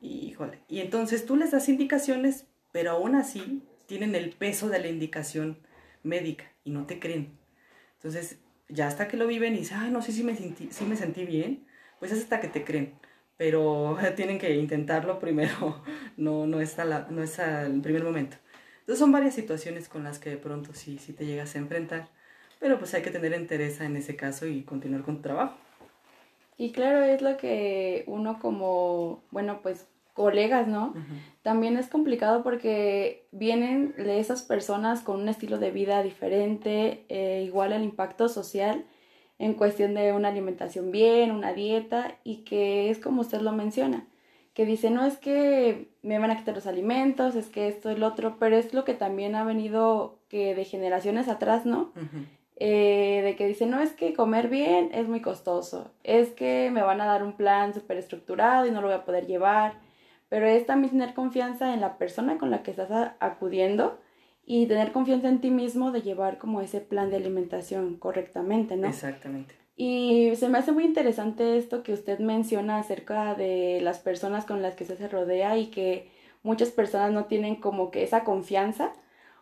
[0.00, 0.58] Híjole.
[0.68, 5.56] Y entonces tú les das indicaciones, pero aún así tienen el peso de la indicación
[6.02, 7.38] médica y no te creen.
[7.94, 10.94] Entonces, ya hasta que lo viven y dicen, ay, no sé si me, sentí, me
[10.94, 11.64] sentí bien,
[11.98, 12.92] pues es hasta que te creen.
[13.38, 15.82] Pero tienen que intentarlo primero,
[16.18, 18.36] no, no, está la, no es al primer momento.
[18.80, 22.10] Entonces son varias situaciones con las que de pronto sí, sí te llegas a enfrentar,
[22.60, 25.56] pero pues hay que tener entereza en ese caso y continuar con tu trabajo.
[26.58, 29.86] Y claro, es lo que uno como, bueno, pues
[30.16, 30.94] colegas, ¿no?
[31.46, 37.72] También es complicado porque vienen esas personas con un estilo de vida diferente, eh, igual
[37.72, 38.84] el impacto social
[39.38, 44.08] en cuestión de una alimentación bien, una dieta, y que es como usted lo menciona,
[44.54, 48.02] que dice, no es que me van a quitar los alimentos, es que esto, el
[48.02, 51.92] otro, pero es lo que también ha venido que de generaciones atrás, ¿no?
[52.56, 56.82] Eh, de que dice, no es que comer bien es muy costoso, es que me
[56.82, 59.85] van a dar un plan súper estructurado y no lo voy a poder llevar,
[60.28, 63.98] pero es también tener confianza en la persona con la que estás acudiendo
[64.44, 68.88] y tener confianza en ti mismo de llevar como ese plan de alimentación correctamente, ¿no?
[68.88, 69.54] Exactamente.
[69.76, 74.62] Y se me hace muy interesante esto que usted menciona acerca de las personas con
[74.62, 76.10] las que usted se rodea y que
[76.42, 78.92] muchas personas no tienen como que esa confianza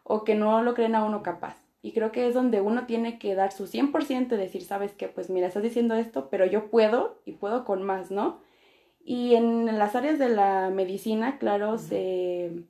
[0.02, 1.62] o que no lo creen a uno capaz.
[1.82, 5.06] Y creo que es donde uno tiene que dar su 100% y decir, sabes que,
[5.06, 8.40] pues mira, estás diciendo esto, pero yo puedo y puedo con más, ¿no?
[9.04, 12.64] Y en las áreas de la medicina, claro, se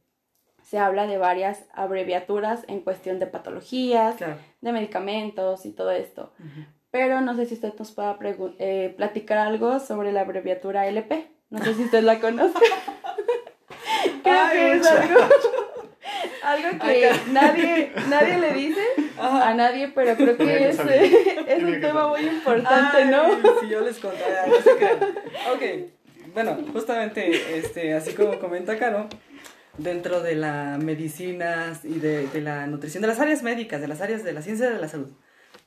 [0.64, 4.16] se habla de varias abreviaturas en cuestión de patologías,
[4.60, 6.32] de medicamentos y todo esto.
[6.90, 8.18] Pero no sé si usted nos pueda
[8.58, 11.28] eh, platicar algo sobre la abreviatura LP.
[11.50, 12.58] No sé si usted la conoce.
[14.22, 15.20] Creo que es algo,
[16.42, 18.82] algo que nadie, nadie le dice
[19.18, 20.78] a nadie, pero creo que es,
[21.46, 23.24] es un tema muy importante, ¿no?
[23.60, 24.86] Si yo les contara, no sé qué.
[25.52, 25.93] Ok,
[26.34, 29.08] bueno, justamente, este, así como comenta Caro,
[29.78, 34.24] dentro de la medicina y de, la nutrición, de las áreas médicas, de las áreas
[34.24, 35.08] de la ciencia de la salud.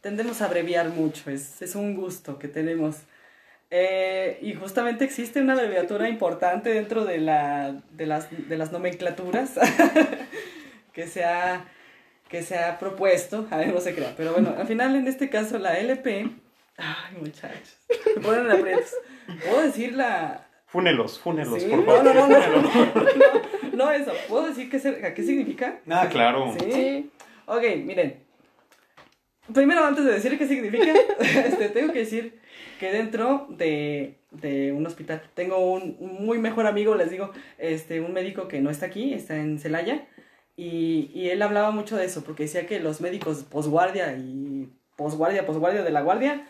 [0.02, 2.98] Tendemos a abreviar mucho, es, es un gusto que tenemos.
[3.70, 9.56] Eh, y justamente existe una abreviatura importante dentro de, la, de, las, de las nomenclaturas
[10.94, 11.66] que, se ha,
[12.30, 15.30] que se ha propuesto, a ver, no se crea, pero bueno, al final en este
[15.30, 16.30] caso la LP,
[16.78, 17.78] ay muchachos,
[18.16, 18.94] me ponen aprietos,
[19.44, 22.04] puedo decir la, Fúnelos, fúnelos, por favor.
[22.04, 22.40] No, no, no,
[23.72, 24.12] no, no, eso.
[24.28, 25.80] ¿Puedo decir qué, qué significa?
[25.90, 26.54] Ah, claro.
[26.60, 27.10] ¿Sí?
[27.46, 28.28] Ok, miren.
[29.54, 32.42] Primero, antes de decir qué significa, este, tengo que decir
[32.82, 38.12] que dentro de, de un hospital tengo un, muy mejor amigo, les digo, este, un
[38.12, 40.06] médico que no está aquí, está en Celaya,
[40.58, 45.46] y, y él hablaba mucho de eso, porque decía que los médicos posguardia y posguardia,
[45.46, 46.46] posguardia de la guardia,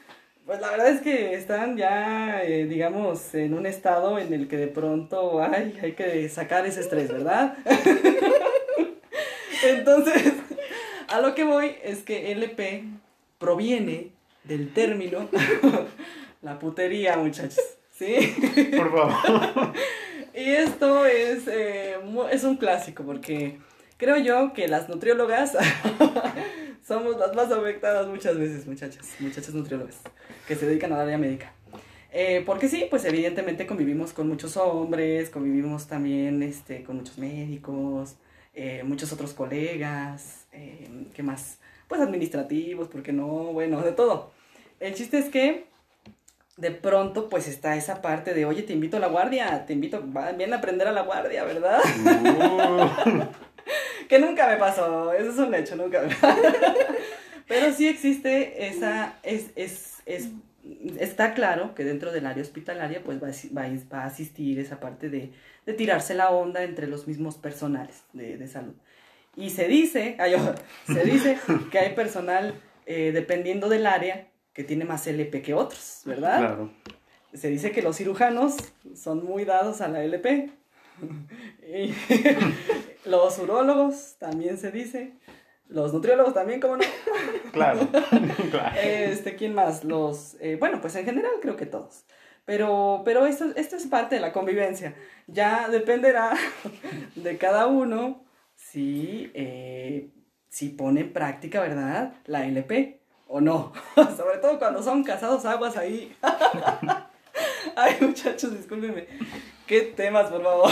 [0.47, 4.55] pues la verdad es que están ya, eh, digamos, en un estado en el que
[4.55, 7.57] de pronto ay, hay que sacar ese estrés, ¿verdad?
[9.65, 10.31] Entonces,
[11.09, 12.85] a lo que voy es que LP
[13.37, 14.11] proviene
[14.45, 15.27] del término
[16.41, 17.59] la putería, muchachos.
[17.91, 18.15] ¿Sí?
[18.77, 19.73] Por favor.
[20.33, 21.97] y esto es, eh,
[22.31, 23.57] es un clásico porque
[23.97, 25.57] creo yo que las nutriólogas
[26.87, 29.97] somos las más afectadas muchas veces, muchachas, muchachas nutriólogas
[30.47, 31.51] que se dedican al área médica.
[32.13, 38.15] Eh, porque sí, pues evidentemente convivimos con muchos hombres, convivimos también este, con muchos médicos,
[38.53, 41.59] eh, muchos otros colegas, eh, ¿qué más?
[41.89, 44.31] Pues administrativos, porque no, bueno, de todo.
[44.79, 45.65] El chiste es que
[46.55, 50.01] de pronto pues está esa parte de, oye, te invito a la guardia, te invito,
[50.37, 51.81] bien a aprender a la guardia, ¿verdad?
[52.05, 53.45] Uh.
[54.09, 56.41] que nunca me pasó, eso es un hecho, nunca me pasó.
[57.47, 60.29] Pero sí existe esa, es, es, es,
[60.99, 63.27] está claro que dentro del área hospitalaria pues va,
[63.57, 65.31] va, va a asistir esa parte de,
[65.65, 68.73] de, tirarse la onda entre los mismos personales de, de salud.
[69.37, 70.35] Y se dice, ay,
[70.87, 71.37] se dice
[71.71, 72.55] que hay personal,
[72.85, 76.39] eh, dependiendo del área, que tiene más LP que otros, ¿verdad?
[76.39, 76.73] Claro.
[77.33, 78.55] Se dice que los cirujanos
[78.95, 80.49] son muy dados a la LP.
[83.07, 85.13] Los urólogos también se dice.
[85.69, 86.83] Los nutriólogos también, ¿cómo no?
[87.51, 87.87] Claro,
[88.51, 88.75] claro.
[88.79, 89.83] Este, ¿quién más?
[89.83, 92.05] Los, eh, bueno, pues en general creo que todos.
[92.45, 94.95] Pero, pero esto, esto es parte de la convivencia.
[95.27, 96.33] Ya dependerá
[97.15, 98.23] de cada uno
[98.55, 100.11] si, eh,
[100.49, 102.13] si pone en práctica, ¿verdad?
[102.25, 103.73] La LP o no.
[103.95, 106.15] Sobre todo cuando son casados aguas ahí.
[107.75, 109.07] Ay, muchachos, discúlpenme.
[109.65, 110.71] ¿Qué temas, por favor?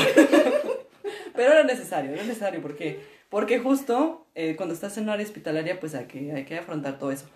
[1.36, 2.62] Pero era necesario, era necesario.
[2.62, 3.00] ¿Por qué?
[3.30, 6.98] Porque justo eh, cuando estás en un área hospitalaria, pues hay que, hay que afrontar
[7.00, 7.30] todo eso.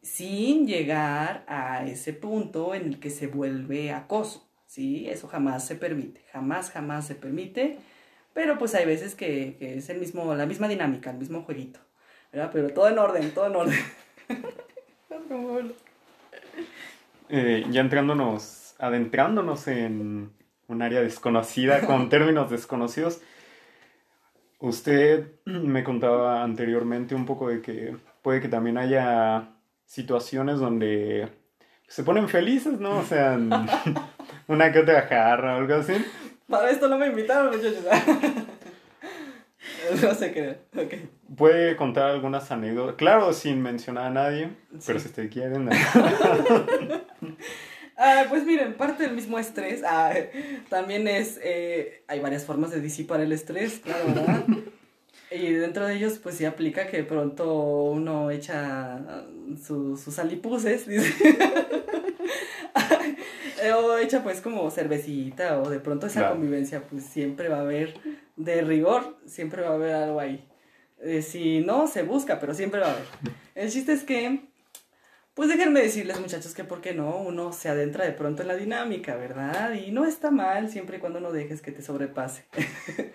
[0.00, 4.46] Sin llegar a ese punto en el que se vuelve acoso.
[4.66, 5.08] ¿Sí?
[5.08, 6.22] Eso jamás se permite.
[6.32, 7.78] Jamás, jamás se permite.
[8.32, 11.80] Pero pues hay veces que, que es el mismo, la misma dinámica, el mismo jueguito.
[12.32, 12.50] ¿verdad?
[12.52, 13.78] Pero todo en orden, todo en orden.
[17.34, 20.32] Eh, ya entrándonos, adentrándonos en
[20.68, 23.22] un área desconocida con términos desconocidos,
[24.62, 29.50] usted me contaba anteriormente un poco de que puede que también haya
[29.84, 31.28] situaciones donde
[31.88, 32.98] se ponen felices, ¿no?
[32.98, 33.38] O sea,
[34.48, 35.94] una que otra jarra o algo así.
[36.48, 37.84] Para esto no me invitaron, muchachos.
[40.02, 40.58] no sé qué.
[40.72, 41.10] Okay.
[41.36, 44.50] Puede contar algunas anécdotas, claro, sin mencionar a nadie,
[44.86, 45.68] pero si ustedes quieren.
[48.02, 50.12] ah, pues miren, parte del mismo estrés ah,
[50.68, 54.44] también es, eh, hay varias formas de disipar el estrés, claro, ¿verdad?
[55.30, 59.00] y dentro de ellos, pues sí aplica que pronto uno echa
[59.64, 61.36] su, sus alipuses, dice.
[63.74, 67.94] o echa pues como cervecita o de pronto esa convivencia, pues siempre va a haber
[68.36, 70.44] de rigor, siempre va a haber algo ahí.
[71.00, 73.04] Eh, si no, se busca, pero siempre va a haber.
[73.54, 74.48] El chiste es que,
[75.34, 78.56] pues déjenme decirles muchachos que por qué no, uno se adentra de pronto en la
[78.56, 79.74] dinámica, ¿verdad?
[79.74, 82.44] Y no está mal siempre y cuando no dejes que te sobrepase.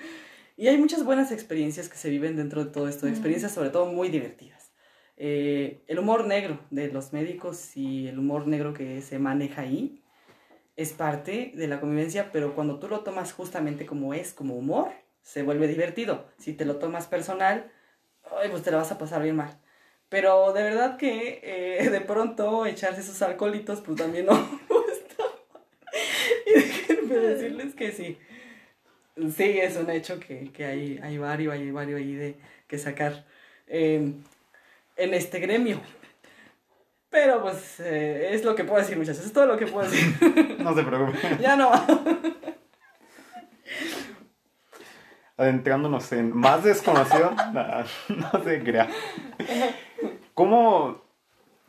[0.57, 3.85] y hay muchas buenas experiencias que se viven dentro de todo esto, experiencias sobre todo
[3.85, 4.71] muy divertidas.
[5.15, 10.03] Eh, el humor negro de los médicos y el humor negro que se maneja ahí
[10.75, 14.91] es parte de la convivencia, pero cuando tú lo tomas justamente como es, como humor,
[15.23, 16.27] se vuelve divertido.
[16.37, 17.71] Si te lo tomas personal,
[18.41, 19.59] ay, pues te la vas a pasar bien mal.
[20.09, 24.33] Pero de verdad que eh, de pronto echarse esos alcoholitos, pues también no
[24.69, 25.23] gusta.
[26.45, 28.17] y déjenme decirles que sí.
[29.35, 32.35] Sí, es un hecho que, que hay, hay varios, hay varios ahí de
[32.67, 33.25] que sacar
[33.67, 34.21] em,
[34.95, 35.81] en este gremio.
[37.09, 39.25] Pero pues eh, es lo que puedo decir, muchachos.
[39.25, 40.57] Es todo lo que puedo decir.
[40.59, 41.39] no se preocupen.
[41.39, 41.71] ya no
[45.37, 47.31] adentrándonos en más desconocido,
[48.09, 48.89] no, se crea.
[50.33, 51.01] ¿Cómo,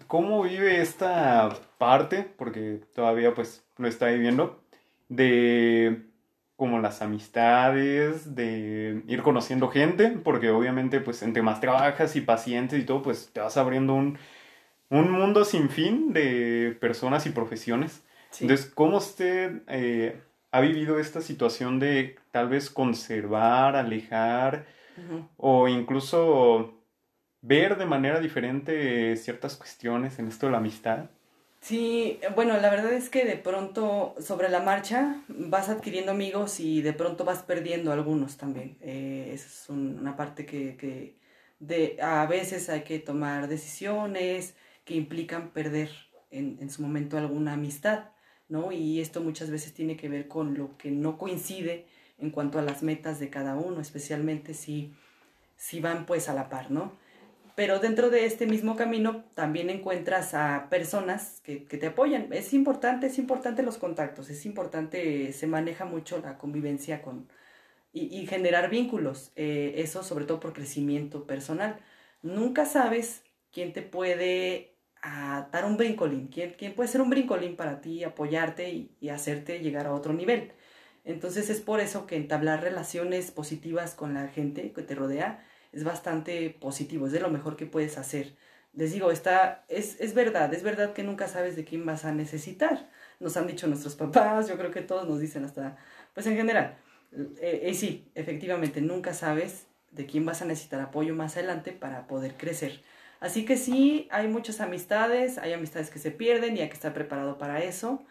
[0.06, 2.26] ¿Cómo vive esta parte?
[2.36, 4.60] Porque todavía pues lo está viviendo.
[5.08, 6.02] De
[6.56, 12.80] como las amistades, de ir conociendo gente, porque obviamente pues entre más trabajas y pacientes
[12.80, 14.18] y todo, pues te vas abriendo un,
[14.90, 18.02] un mundo sin fin de personas y profesiones.
[18.40, 20.20] Entonces, ¿cómo usted eh,
[20.58, 24.66] ha vivido esta situación de tal vez conservar, alejar
[25.36, 26.74] o incluso
[27.40, 31.10] ver de manera diferente ciertas cuestiones en esto de la amistad?
[31.60, 36.82] Sí, bueno, la verdad es que de pronto sobre la marcha vas adquiriendo amigos y
[36.82, 38.78] de pronto vas perdiendo algunos también.
[38.80, 41.18] Eh, esa es una parte que, que
[41.58, 45.90] de, a veces hay que tomar decisiones que implican perder
[46.30, 48.10] en, en su momento alguna amistad.
[48.48, 48.72] ¿No?
[48.72, 51.86] Y esto muchas veces tiene que ver con lo que no coincide
[52.18, 54.92] en cuanto a las metas de cada uno, especialmente si,
[55.56, 56.92] si van pues a la par, ¿no?
[57.58, 62.32] Pero dentro de este mismo camino también encuentras a personas que, te apoyan.
[62.32, 67.28] Es importante, es importante los contactos, es importante, se maneja mucho la convivencia con,
[67.92, 71.80] y, generar vínculos, eh, eso sobre todo por crecimiento personal.
[72.22, 76.28] Nunca sabes quién te puede a dar un brincolín.
[76.28, 78.70] ¿Quién, quién puede ser un brincolín para ti, apoyarte
[79.00, 80.52] y, hacerte llegar a otro nivel?
[81.04, 85.84] Entonces es por eso que entablar relaciones positivas con la gente que te rodea es
[85.84, 88.34] bastante positivo, es de lo mejor que puedes hacer.
[88.74, 92.12] Les digo, está, es, es verdad, es verdad que nunca sabes de quién vas a
[92.12, 92.90] necesitar.
[93.20, 95.76] Nos han dicho nuestros papás, yo creo que todos nos dicen hasta,
[96.14, 96.78] pues en general.
[97.40, 102.06] Eh, eh sí, efectivamente, nunca sabes de quién vas a necesitar apoyo más adelante para
[102.06, 102.82] poder crecer.
[103.20, 106.94] Así que sí, hay muchas amistades, hay amistades que se pierden y hay que estar
[106.94, 108.04] preparado para eso.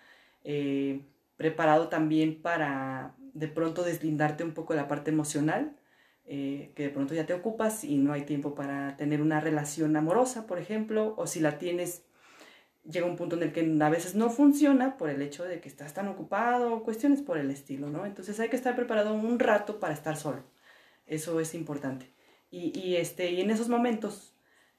[0.43, 1.01] Eh,
[1.37, 5.75] preparado también para de pronto deslindarte un poco de la parte emocional,
[6.25, 9.95] eh, que de pronto ya te ocupas y no hay tiempo para tener una relación
[9.95, 12.03] amorosa, por ejemplo, o si la tienes,
[12.83, 15.69] llega un punto en el que a veces no funciona por el hecho de que
[15.69, 18.05] estás tan ocupado cuestiones por el estilo, ¿no?
[18.05, 20.43] Entonces hay que estar preparado un rato para estar solo.
[21.05, 22.11] Eso es importante.
[22.49, 24.33] Y, este, y en esos momentos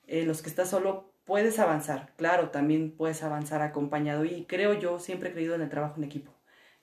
[0.08, 2.12] en los que estás solo, puedes avanzar.
[2.16, 4.24] Claro, también puedes avanzar acompañado.
[4.24, 6.32] Y creo yo, siempre he creído en el trabajo en equipo.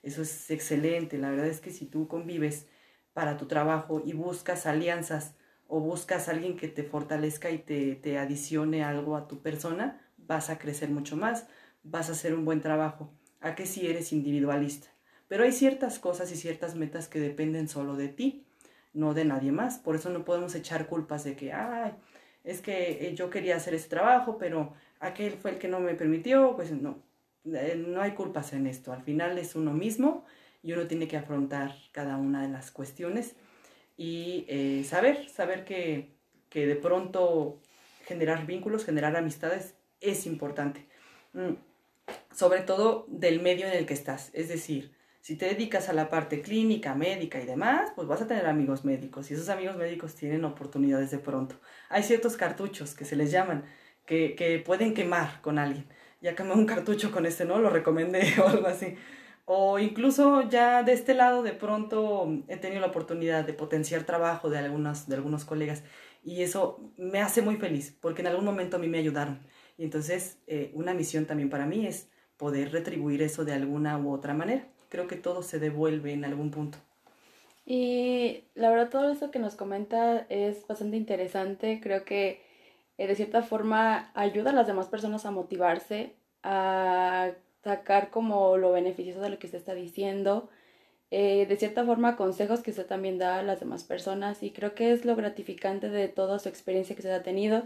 [0.02, 1.18] Eso es excelente.
[1.18, 2.66] La verdad es que si tú convives
[3.12, 5.34] para tu trabajo y buscas alianzas
[5.66, 10.00] o buscas a alguien que te fortalezca y te, te adicione algo a tu persona,
[10.16, 11.48] vas a crecer mucho más,
[11.82, 13.12] vas a hacer un buen trabajo.
[13.40, 14.88] A que si eres individualista.
[15.28, 18.46] Pero hay ciertas cosas y ciertas metas que dependen solo de ti,
[18.92, 19.78] no de nadie más.
[19.78, 21.94] Por eso no podemos echar culpas de que, ay,
[22.46, 25.94] es que eh, yo quería hacer ese trabajo, pero aquel fue el que no me
[25.94, 26.54] permitió.
[26.54, 27.02] Pues no,
[27.44, 28.92] eh, no hay culpas en esto.
[28.92, 30.24] Al final es uno mismo
[30.62, 33.34] y uno tiene que afrontar cada una de las cuestiones
[33.96, 36.12] y eh, saber, saber que,
[36.48, 37.60] que, de pronto
[38.04, 40.86] generar vínculos, generar amistades es importante.
[41.32, 41.54] Mm,
[42.32, 44.30] sobre todo del medio en el que estás.
[44.34, 44.92] Es decir,
[45.26, 48.84] si te dedicas a la parte clínica, médica y demás, pues vas a tener amigos
[48.84, 51.56] médicos y esos amigos médicos tienen oportunidades de pronto.
[51.88, 53.64] Hay ciertos cartuchos que se les llaman,
[54.06, 55.88] que, que pueden quemar con alguien.
[56.20, 57.58] Ya quemé un cartucho con este, ¿no?
[57.58, 58.94] Lo recomendé o algo así.
[59.46, 64.48] O incluso ya de este lado de pronto he tenido la oportunidad de potenciar trabajo
[64.48, 65.82] de, algunos, de algunos colegas
[66.22, 69.40] y eso me hace muy feliz porque en algún momento a mí me ayudaron.
[69.76, 74.12] Y entonces eh, una misión también para mí es poder retribuir eso de alguna u
[74.12, 74.68] otra manera.
[74.88, 76.78] Creo que todo se devuelve en algún punto.
[77.64, 81.80] Y la verdad todo eso que nos comenta es bastante interesante.
[81.82, 82.40] Creo que
[82.98, 87.32] eh, de cierta forma ayuda a las demás personas a motivarse, a
[87.64, 90.48] sacar como lo beneficioso de lo que usted está diciendo,
[91.10, 94.74] eh, de cierta forma consejos que usted también da a las demás personas y creo
[94.74, 97.64] que es lo gratificante de toda su experiencia que usted ha tenido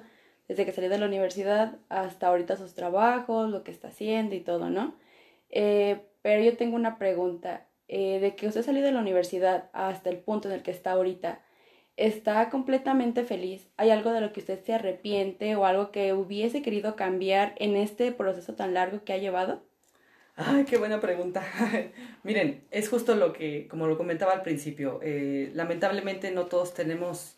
[0.49, 4.41] desde que salió de la universidad hasta ahorita sus trabajos, lo que está haciendo y
[4.41, 4.95] todo, ¿no?
[5.51, 10.11] Eh, pero yo tengo una pregunta, eh, de que usted salió de la universidad hasta
[10.11, 11.41] el punto en el que está ahorita,
[11.97, 13.69] ¿está completamente feliz?
[13.77, 17.77] ¿Hay algo de lo que usted se arrepiente o algo que hubiese querido cambiar en
[17.77, 19.63] este proceso tan largo que ha llevado?
[20.37, 21.45] Ay, qué buena pregunta.
[22.23, 27.37] Miren, es justo lo que, como lo comentaba al principio, eh, lamentablemente no todos tenemos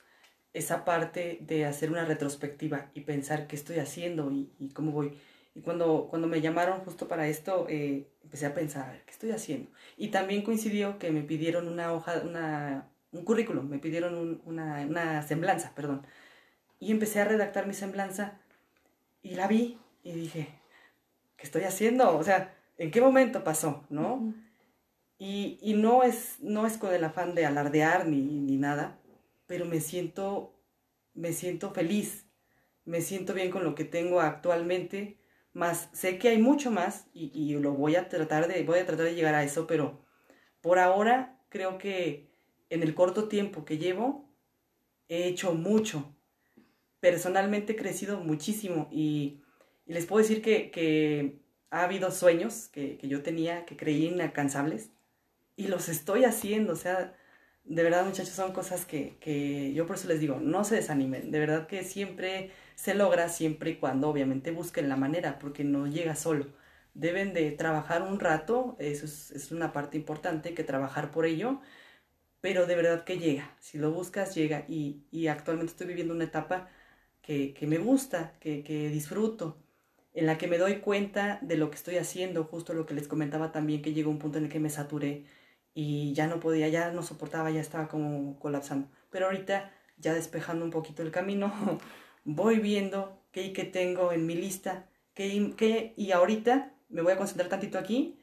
[0.53, 5.18] esa parte de hacer una retrospectiva y pensar qué estoy haciendo y, cómo voy.
[5.55, 9.71] Y cuando, cuando me llamaron justo para esto, eh, empecé a pensar, ¿qué estoy haciendo?
[9.97, 15.23] Y también coincidió que me pidieron una hoja, una, un currículum, me pidieron una, una
[15.23, 16.07] semblanza, perdón.
[16.81, 18.41] Y empecé a redactar mi semblanza
[19.23, 20.49] y la vi y dije,
[21.37, 22.17] ¿qué estoy haciendo?
[22.17, 24.35] O sea, en qué momento pasó, ¿no?
[25.25, 28.99] y, y, no, es, no es con el afán de alardear ni, ni nada,
[29.47, 30.53] pero me siento,
[31.15, 32.27] me siento feliz,
[32.85, 35.19] me siento bien con lo que tengo actualmente,
[35.53, 38.87] más sé que hay mucho más y, y, lo voy a tratar de, voy a
[38.87, 40.05] tratar de llegar a eso, pero
[40.61, 42.31] por ahora creo que
[42.71, 44.33] en el corto tiempo que llevo
[45.09, 46.17] he hecho mucho.
[47.01, 49.43] Personalmente he crecido muchísimo y,
[49.87, 51.41] y les puedo decir que, que
[51.71, 54.91] ha habido sueños que, que, yo tenía que creí inalcanzables
[55.57, 56.73] y los estoy haciendo.
[56.73, 57.15] O sea,
[57.65, 61.31] de verdad muchachos son cosas que, que yo por eso les digo, no se desanimen.
[61.31, 65.87] De verdad que siempre se logra, siempre y cuando obviamente busquen la manera, porque no
[65.87, 66.47] llega solo.
[66.95, 71.61] Deben de trabajar un rato, eso es, una parte importante, que trabajar por ello,
[72.41, 73.55] pero de verdad que llega.
[73.61, 74.65] Si lo buscas, llega.
[74.69, 76.69] Y, y actualmente estoy viviendo una etapa
[77.23, 79.59] que, que me gusta, que, que disfruto
[80.15, 83.09] en la que me doy cuenta de lo que estoy haciendo, justo lo que les
[83.09, 85.25] comentaba también, que llegó un punto en el que me saturé
[85.75, 88.89] y ya no podía, ya no soportaba, ya estaba como colapsando.
[89.11, 91.53] Pero ahorita, ya despejando un poquito el camino,
[92.25, 97.16] voy viendo qué qué tengo en mi lista, qué, qué, y ahorita me voy a
[97.16, 98.18] concentrar tantito aquí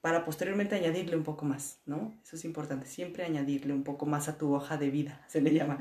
[0.00, 2.18] para posteriormente añadirle un poco más, ¿no?
[2.22, 5.52] Eso es importante, siempre añadirle un poco más a tu hoja de vida, se le
[5.52, 5.78] llama.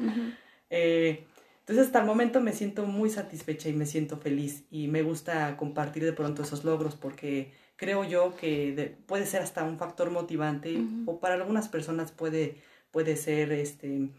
[0.69, 1.25] eh,
[1.59, 5.55] entonces hasta el momento me siento muy satisfecha y me siento feliz y me gusta
[5.55, 10.77] compartir de pronto esos logros porque creo yo que puede ser hasta un factor motivante
[11.05, 12.57] o para algunas personas puede,
[12.91, 14.09] puede ser, este,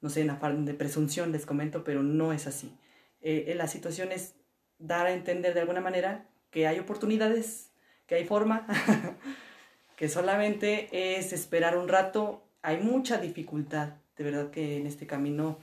[0.00, 2.72] no sé, en de presunción les comento, pero no es así.
[3.20, 4.34] Eh, la situación es
[4.78, 7.72] dar a entender de alguna manera que hay oportunidades,
[8.06, 8.68] que hay forma,
[9.96, 15.58] que solamente es esperar un rato, hay mucha dificultad, de verdad que en este camino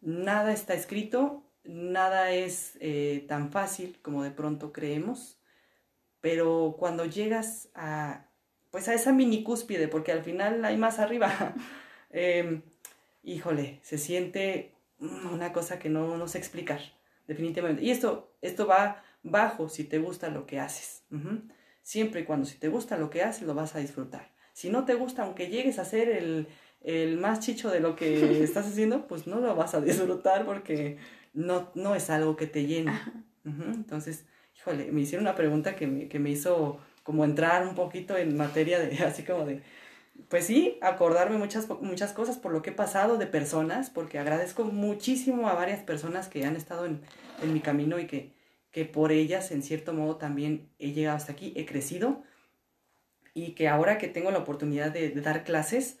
[0.00, 5.41] nada está escrito, nada es eh, tan fácil como de pronto creemos,
[6.22, 8.28] pero cuando llegas a,
[8.70, 11.54] pues a esa mini cúspide, porque al final hay más arriba,
[12.10, 12.62] em,
[13.22, 16.80] híjole, se siente una cosa que no, no sé explicar,
[17.26, 17.82] definitivamente.
[17.82, 21.02] Y esto, esto va bajo si te gusta lo que haces.
[21.82, 24.32] Siempre y cuando si te gusta lo que haces, lo vas a disfrutar.
[24.52, 26.46] Si no te gusta, aunque llegues a ser el,
[26.82, 30.98] el más chicho de lo que estás haciendo, pues no lo vas a disfrutar porque
[31.34, 33.26] no, no es algo que te llena.
[33.44, 34.24] Entonces,
[34.66, 38.78] me hicieron una pregunta que me, que me hizo como entrar un poquito en materia
[38.78, 39.62] de, así como de,
[40.28, 44.64] pues sí, acordarme muchas, muchas cosas por lo que he pasado de personas, porque agradezco
[44.64, 47.00] muchísimo a varias personas que han estado en,
[47.42, 48.32] en mi camino y que,
[48.70, 52.22] que por ellas, en cierto modo, también he llegado hasta aquí, he crecido.
[53.34, 55.98] Y que ahora que tengo la oportunidad de, dar clases,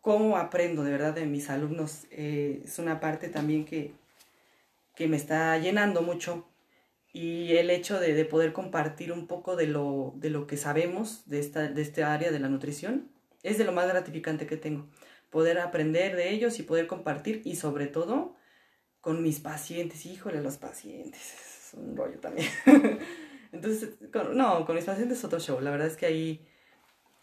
[0.00, 3.92] cómo aprendo de verdad de mis alumnos, eh, es una parte también que,
[4.94, 6.46] que me está llenando mucho
[7.12, 11.28] y el hecho de, de, poder compartir un poco de lo, de lo que sabemos
[11.28, 13.10] de esta, de esta área de la nutrición
[13.42, 14.88] es de lo más gratificante que tengo.
[15.30, 18.36] Poder aprender de ellos y poder compartir y sobre todo
[19.00, 20.06] con mis pacientes.
[20.06, 22.48] Híjole, los pacientes, es un rollo también.
[23.52, 23.90] Entonces,
[24.34, 25.60] no, con mis pacientes es otro show.
[25.60, 26.46] La verdad es que ahí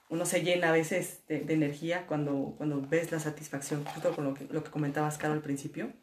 [0.09, 4.33] uno se llena a veces de, energía cuando, cuando ves la satisfacción, justo con lo
[4.33, 5.93] que, lo que comentabas, Caro, al principio.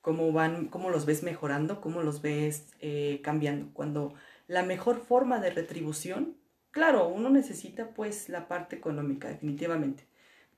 [0.00, 3.72] Cómo van, cómo los ves mejorando, cómo los ves eh, cambiando.
[3.74, 4.14] Cuando
[4.46, 6.40] la mejor forma de retribución
[6.70, 10.06] Claro, uno necesita pues la parte económica, definitivamente.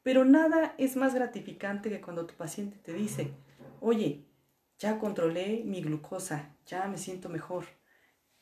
[0.02, 3.30] Pero nada es más gratificante que cuando tu paciente te dice,
[3.80, 4.24] oye,
[4.78, 7.64] ya controlé mi glucosa, ya me siento mejor,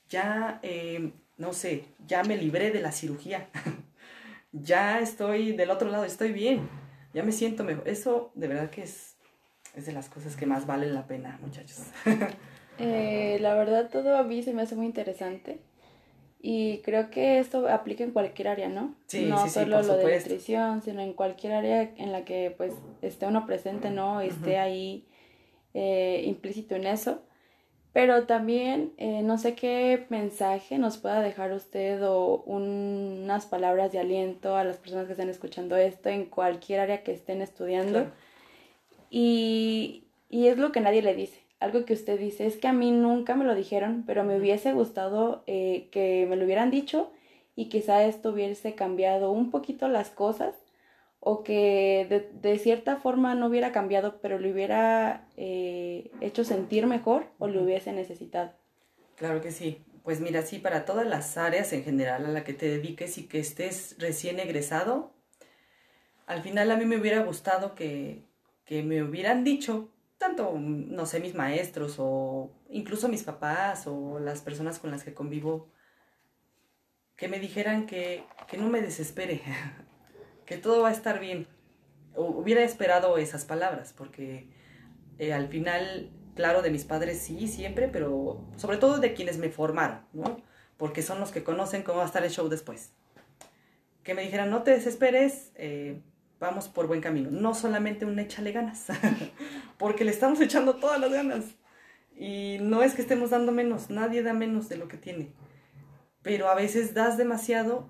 [0.08, 3.50] ya, eh, no sé, ya me libré de la cirugía,
[4.52, 6.68] ya estoy del otro lado, estoy bien,
[7.14, 7.86] ya me siento mejor.
[7.88, 9.09] Eso de verdad que es,
[9.74, 11.82] es de las cosas que más valen la pena, muchachos.
[12.82, 15.58] Eh, la verdad todo a mí se me hace muy interesante
[16.42, 18.94] y creo que esto aplica en cualquier área, ¿no?
[19.06, 22.54] Sí, no sí, solo sí, lo de nutrición, sino en cualquier área en la que
[22.56, 24.22] pues esté uno presente, ¿no?
[24.22, 25.06] Esté ahí
[25.74, 27.22] eh, implícito en eso.
[27.92, 33.98] Pero también eh, no sé qué mensaje nos pueda dejar usted o unas palabras de
[33.98, 38.06] aliento a las personas que estén escuchando esto en cualquier área que estén estudiando.
[39.10, 42.72] Y, y es lo que nadie le dice algo que usted dice, es que a
[42.72, 47.12] mí nunca me lo dijeron, pero me hubiese gustado eh, que me lo hubieran dicho
[47.54, 50.54] y quizá esto hubiese cambiado un poquito las cosas
[51.20, 56.86] o que de, de cierta forma no hubiera cambiado, pero le hubiera eh, hecho sentir
[56.86, 58.52] mejor o le hubiese necesitado.
[59.16, 59.84] Claro que sí.
[60.02, 63.28] Pues mira, sí, para todas las áreas en general a la que te dediques y
[63.28, 65.12] que estés recién egresado,
[66.26, 68.24] al final a mí me hubiera gustado que,
[68.70, 74.42] que me hubieran dicho tanto, no sé, mis maestros o incluso mis papás o las
[74.42, 75.72] personas con las que convivo,
[77.16, 79.42] que me dijeran que, que no me desespere,
[80.46, 81.48] que todo va a estar bien.
[82.14, 84.46] Hubiera esperado esas palabras, porque
[85.18, 89.50] eh, al final, claro, de mis padres sí, siempre, pero sobre todo de quienes me
[89.50, 90.40] formaron, ¿no?
[90.76, 92.92] Porque son los que conocen cómo va a estar el show después.
[94.04, 96.02] Que me dijeran, no te desesperes, eh,
[96.40, 97.30] vamos por buen camino.
[97.30, 98.86] No solamente un échale ganas,
[99.78, 101.44] porque le estamos echando todas las ganas.
[102.16, 105.32] Y no es que estemos dando menos, nadie da menos de lo que tiene.
[106.22, 107.88] Pero a veces das demasiado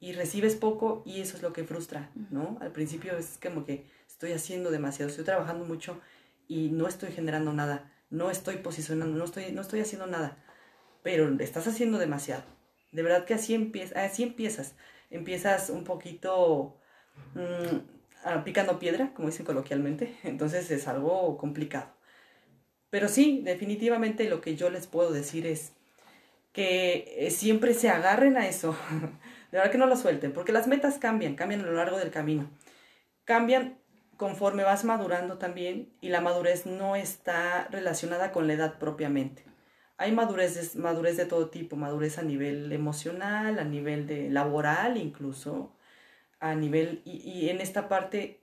[0.00, 2.58] y recibes poco y eso es lo que frustra, ¿no?
[2.60, 6.00] Al principio es como que estoy haciendo demasiado, estoy trabajando mucho
[6.48, 10.36] y no estoy generando nada, no estoy posicionando, no estoy, no estoy haciendo nada,
[11.02, 12.42] pero estás haciendo demasiado.
[12.90, 14.74] De verdad que así, empieza, así empiezas.
[15.08, 16.76] Empiezas un poquito
[17.34, 17.78] Mm,
[18.24, 21.92] ah, picando piedra, como dicen coloquialmente, entonces es algo complicado.
[22.90, 25.72] Pero sí, definitivamente lo que yo les puedo decir es
[26.52, 28.76] que eh, siempre se agarren a eso,
[29.52, 32.10] de verdad que no lo suelten, porque las metas cambian, cambian a lo largo del
[32.10, 32.50] camino,
[33.24, 33.78] cambian
[34.18, 39.44] conforme vas madurando también y la madurez no está relacionada con la edad propiamente.
[39.96, 45.74] Hay madurez, madurez de todo tipo, madurez a nivel emocional, a nivel de laboral incluso,
[46.42, 48.40] a nivel, y, en esta parte,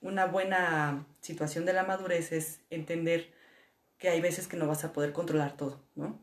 [0.00, 3.32] una buena situación de la madurez es entender
[3.98, 6.20] que hay veces que no vas a poder controlar todo, ¿no?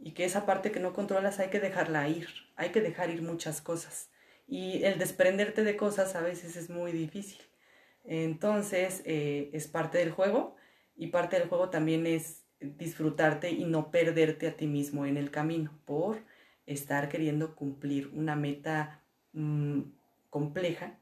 [0.00, 2.26] Y que esa parte que no controlas hay que dejarla ir,
[2.56, 4.10] hay que dejar ir muchas cosas.
[4.48, 7.40] Y el desprenderte de cosas a veces es muy difícil.
[8.02, 10.56] Entonces, eh, es parte del juego
[10.96, 15.30] y parte del juego también es disfrutarte y no perderte a ti mismo en el
[15.30, 16.24] camino por
[16.66, 19.82] estar queriendo cumplir una meta mm,
[20.30, 20.98] compleja,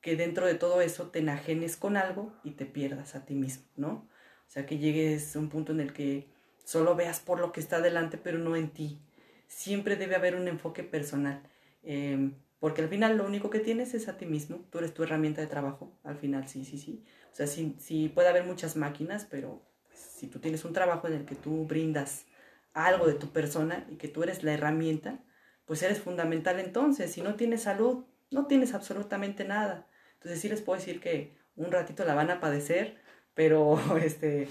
[0.00, 3.64] que dentro de todo eso te enajenes con algo y te pierdas a ti mismo,
[3.76, 4.08] ¿no?
[4.46, 6.28] O sea, que llegues a un punto en el que
[6.64, 9.00] solo veas por lo que está delante, pero no en ti.
[9.48, 11.42] Siempre debe haber un enfoque personal,
[11.82, 15.02] em, porque al final lo único que tienes es a ti mismo, tú eres tu
[15.02, 17.04] herramienta de trabajo, al final sí, sí, sí.
[17.32, 19.62] O sea, sí, puede haber muchas máquinas, pero
[19.92, 22.26] si tú tienes un trabajo en el que tú brindas
[22.74, 25.24] algo de tu persona y que tú eres la herramienta,
[25.64, 27.12] pues eres fundamental entonces.
[27.12, 28.04] Si no tienes salud,
[28.34, 29.86] no tienes absolutamente nada.
[30.14, 32.96] Entonces sí les puedo decir que un ratito la van a padecer,
[33.34, 34.48] pero este,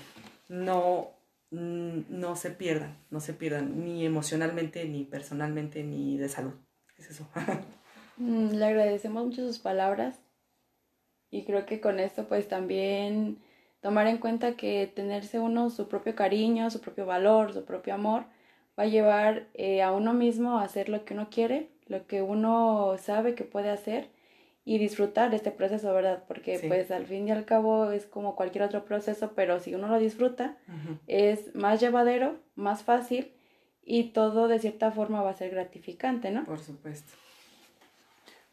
[0.49, 1.11] no,
[1.51, 6.53] mm, no se pierdan, no se pierdan, ni emocionalmente, ni personalmente, ni de salud.
[6.97, 7.27] Es eso.
[8.17, 10.19] Mm, le agradecemos mucho sus palabras
[11.31, 13.39] y creo que con esto pues también
[13.81, 18.25] tomar en cuenta que tenerse uno su propio cariño, su propio valor, su propio amor,
[18.79, 22.21] va a llevar eh, a uno mismo a hacer lo que uno quiere, lo que
[22.21, 24.09] uno sabe que puede hacer
[24.65, 26.23] y disfrutar este proceso, ¿verdad?
[26.27, 29.88] Porque pues al fin y al cabo es como cualquier otro proceso, pero si uno
[29.88, 30.57] lo disfruta,
[31.07, 33.34] es más llevadero, más fácil
[33.84, 36.45] y todo de cierta forma va a ser gratificante, ¿no?
[36.45, 37.11] Por supuesto.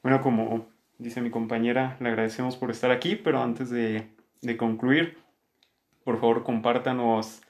[0.02, 0.66] Bueno, como
[0.98, 4.08] dice mi compañera, le agradecemos por estar aquí, pero antes de,
[4.42, 5.18] de concluir,
[6.02, 7.42] por favor compártanos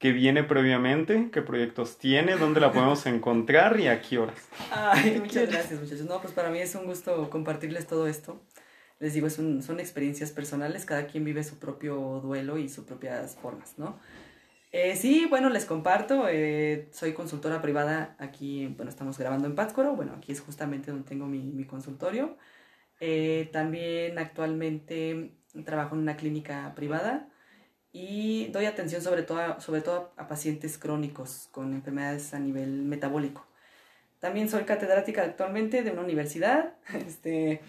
[0.00, 4.48] qué viene previamente, qué proyectos tiene, dónde la podemos encontrar y a qué horas.
[4.72, 6.06] Ay, muchas gracias muchachos.
[6.06, 8.42] No, pues para mí es un gusto compartirles todo esto.
[8.98, 13.36] Les digo, es son experiencias personales, cada quien vive su propio duelo y sus propias
[13.36, 13.98] formas, ¿no?
[14.72, 19.96] Eh, sí, bueno, les comparto, eh, soy consultora privada aquí, bueno, estamos grabando en Pátzcuaro,
[19.96, 22.36] bueno, aquí es justamente donde tengo mi, mi consultorio.
[23.00, 25.32] Eh, también actualmente
[25.64, 27.29] trabajo en una clínica privada
[27.92, 33.46] y doy atención sobre todo, sobre todo a pacientes crónicos con enfermedades a nivel metabólico.
[34.20, 36.74] También soy catedrática actualmente de una universidad
[37.06, 37.60] este,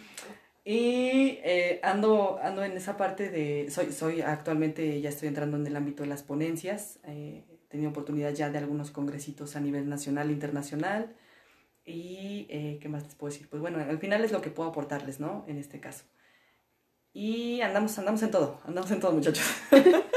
[0.63, 5.65] y eh, ando, ando en esa parte de, soy, soy actualmente, ya estoy entrando en
[5.65, 9.89] el ámbito de las ponencias, eh, he tenido oportunidad ya de algunos congresitos a nivel
[9.89, 11.15] nacional e internacional
[11.83, 13.49] y eh, ¿qué más les puedo decir?
[13.49, 15.45] Pues bueno, al final es lo que puedo aportarles, ¿no?
[15.47, 16.03] En este caso.
[17.13, 19.45] Y andamos, andamos en todo, andamos en todo, muchachos.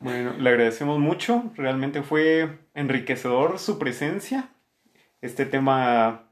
[0.00, 1.44] Bueno, le agradecemos mucho.
[1.56, 4.48] Realmente fue enriquecedor su presencia.
[5.20, 6.22] Este tema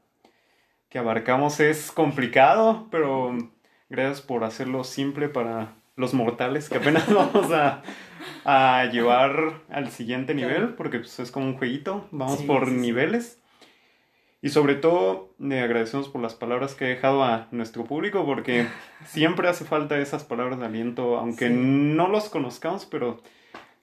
[0.89, 3.37] que abarcamos es complicado, pero
[3.87, 7.83] gracias por hacerlo simple para los mortales que apenas vamos a,
[8.43, 13.39] a llevar al siguiente nivel, porque pues, es como un jueguito, vamos por niveles.
[14.41, 18.65] Y sobre todo, le agradecemos por las palabras que ha dejado a nuestro público, porque
[19.05, 23.21] siempre hace falta esas palabras de aliento, aunque no los conozcamos, pero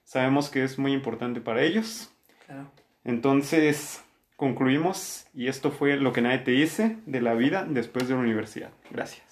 [0.07, 2.09] sabemos que es muy importante para ellos.
[2.45, 2.71] Claro.
[3.03, 4.01] Entonces,
[4.37, 8.21] concluimos y esto fue lo que nadie te dice de la vida después de la
[8.21, 8.71] universidad.
[8.89, 9.26] Gracias.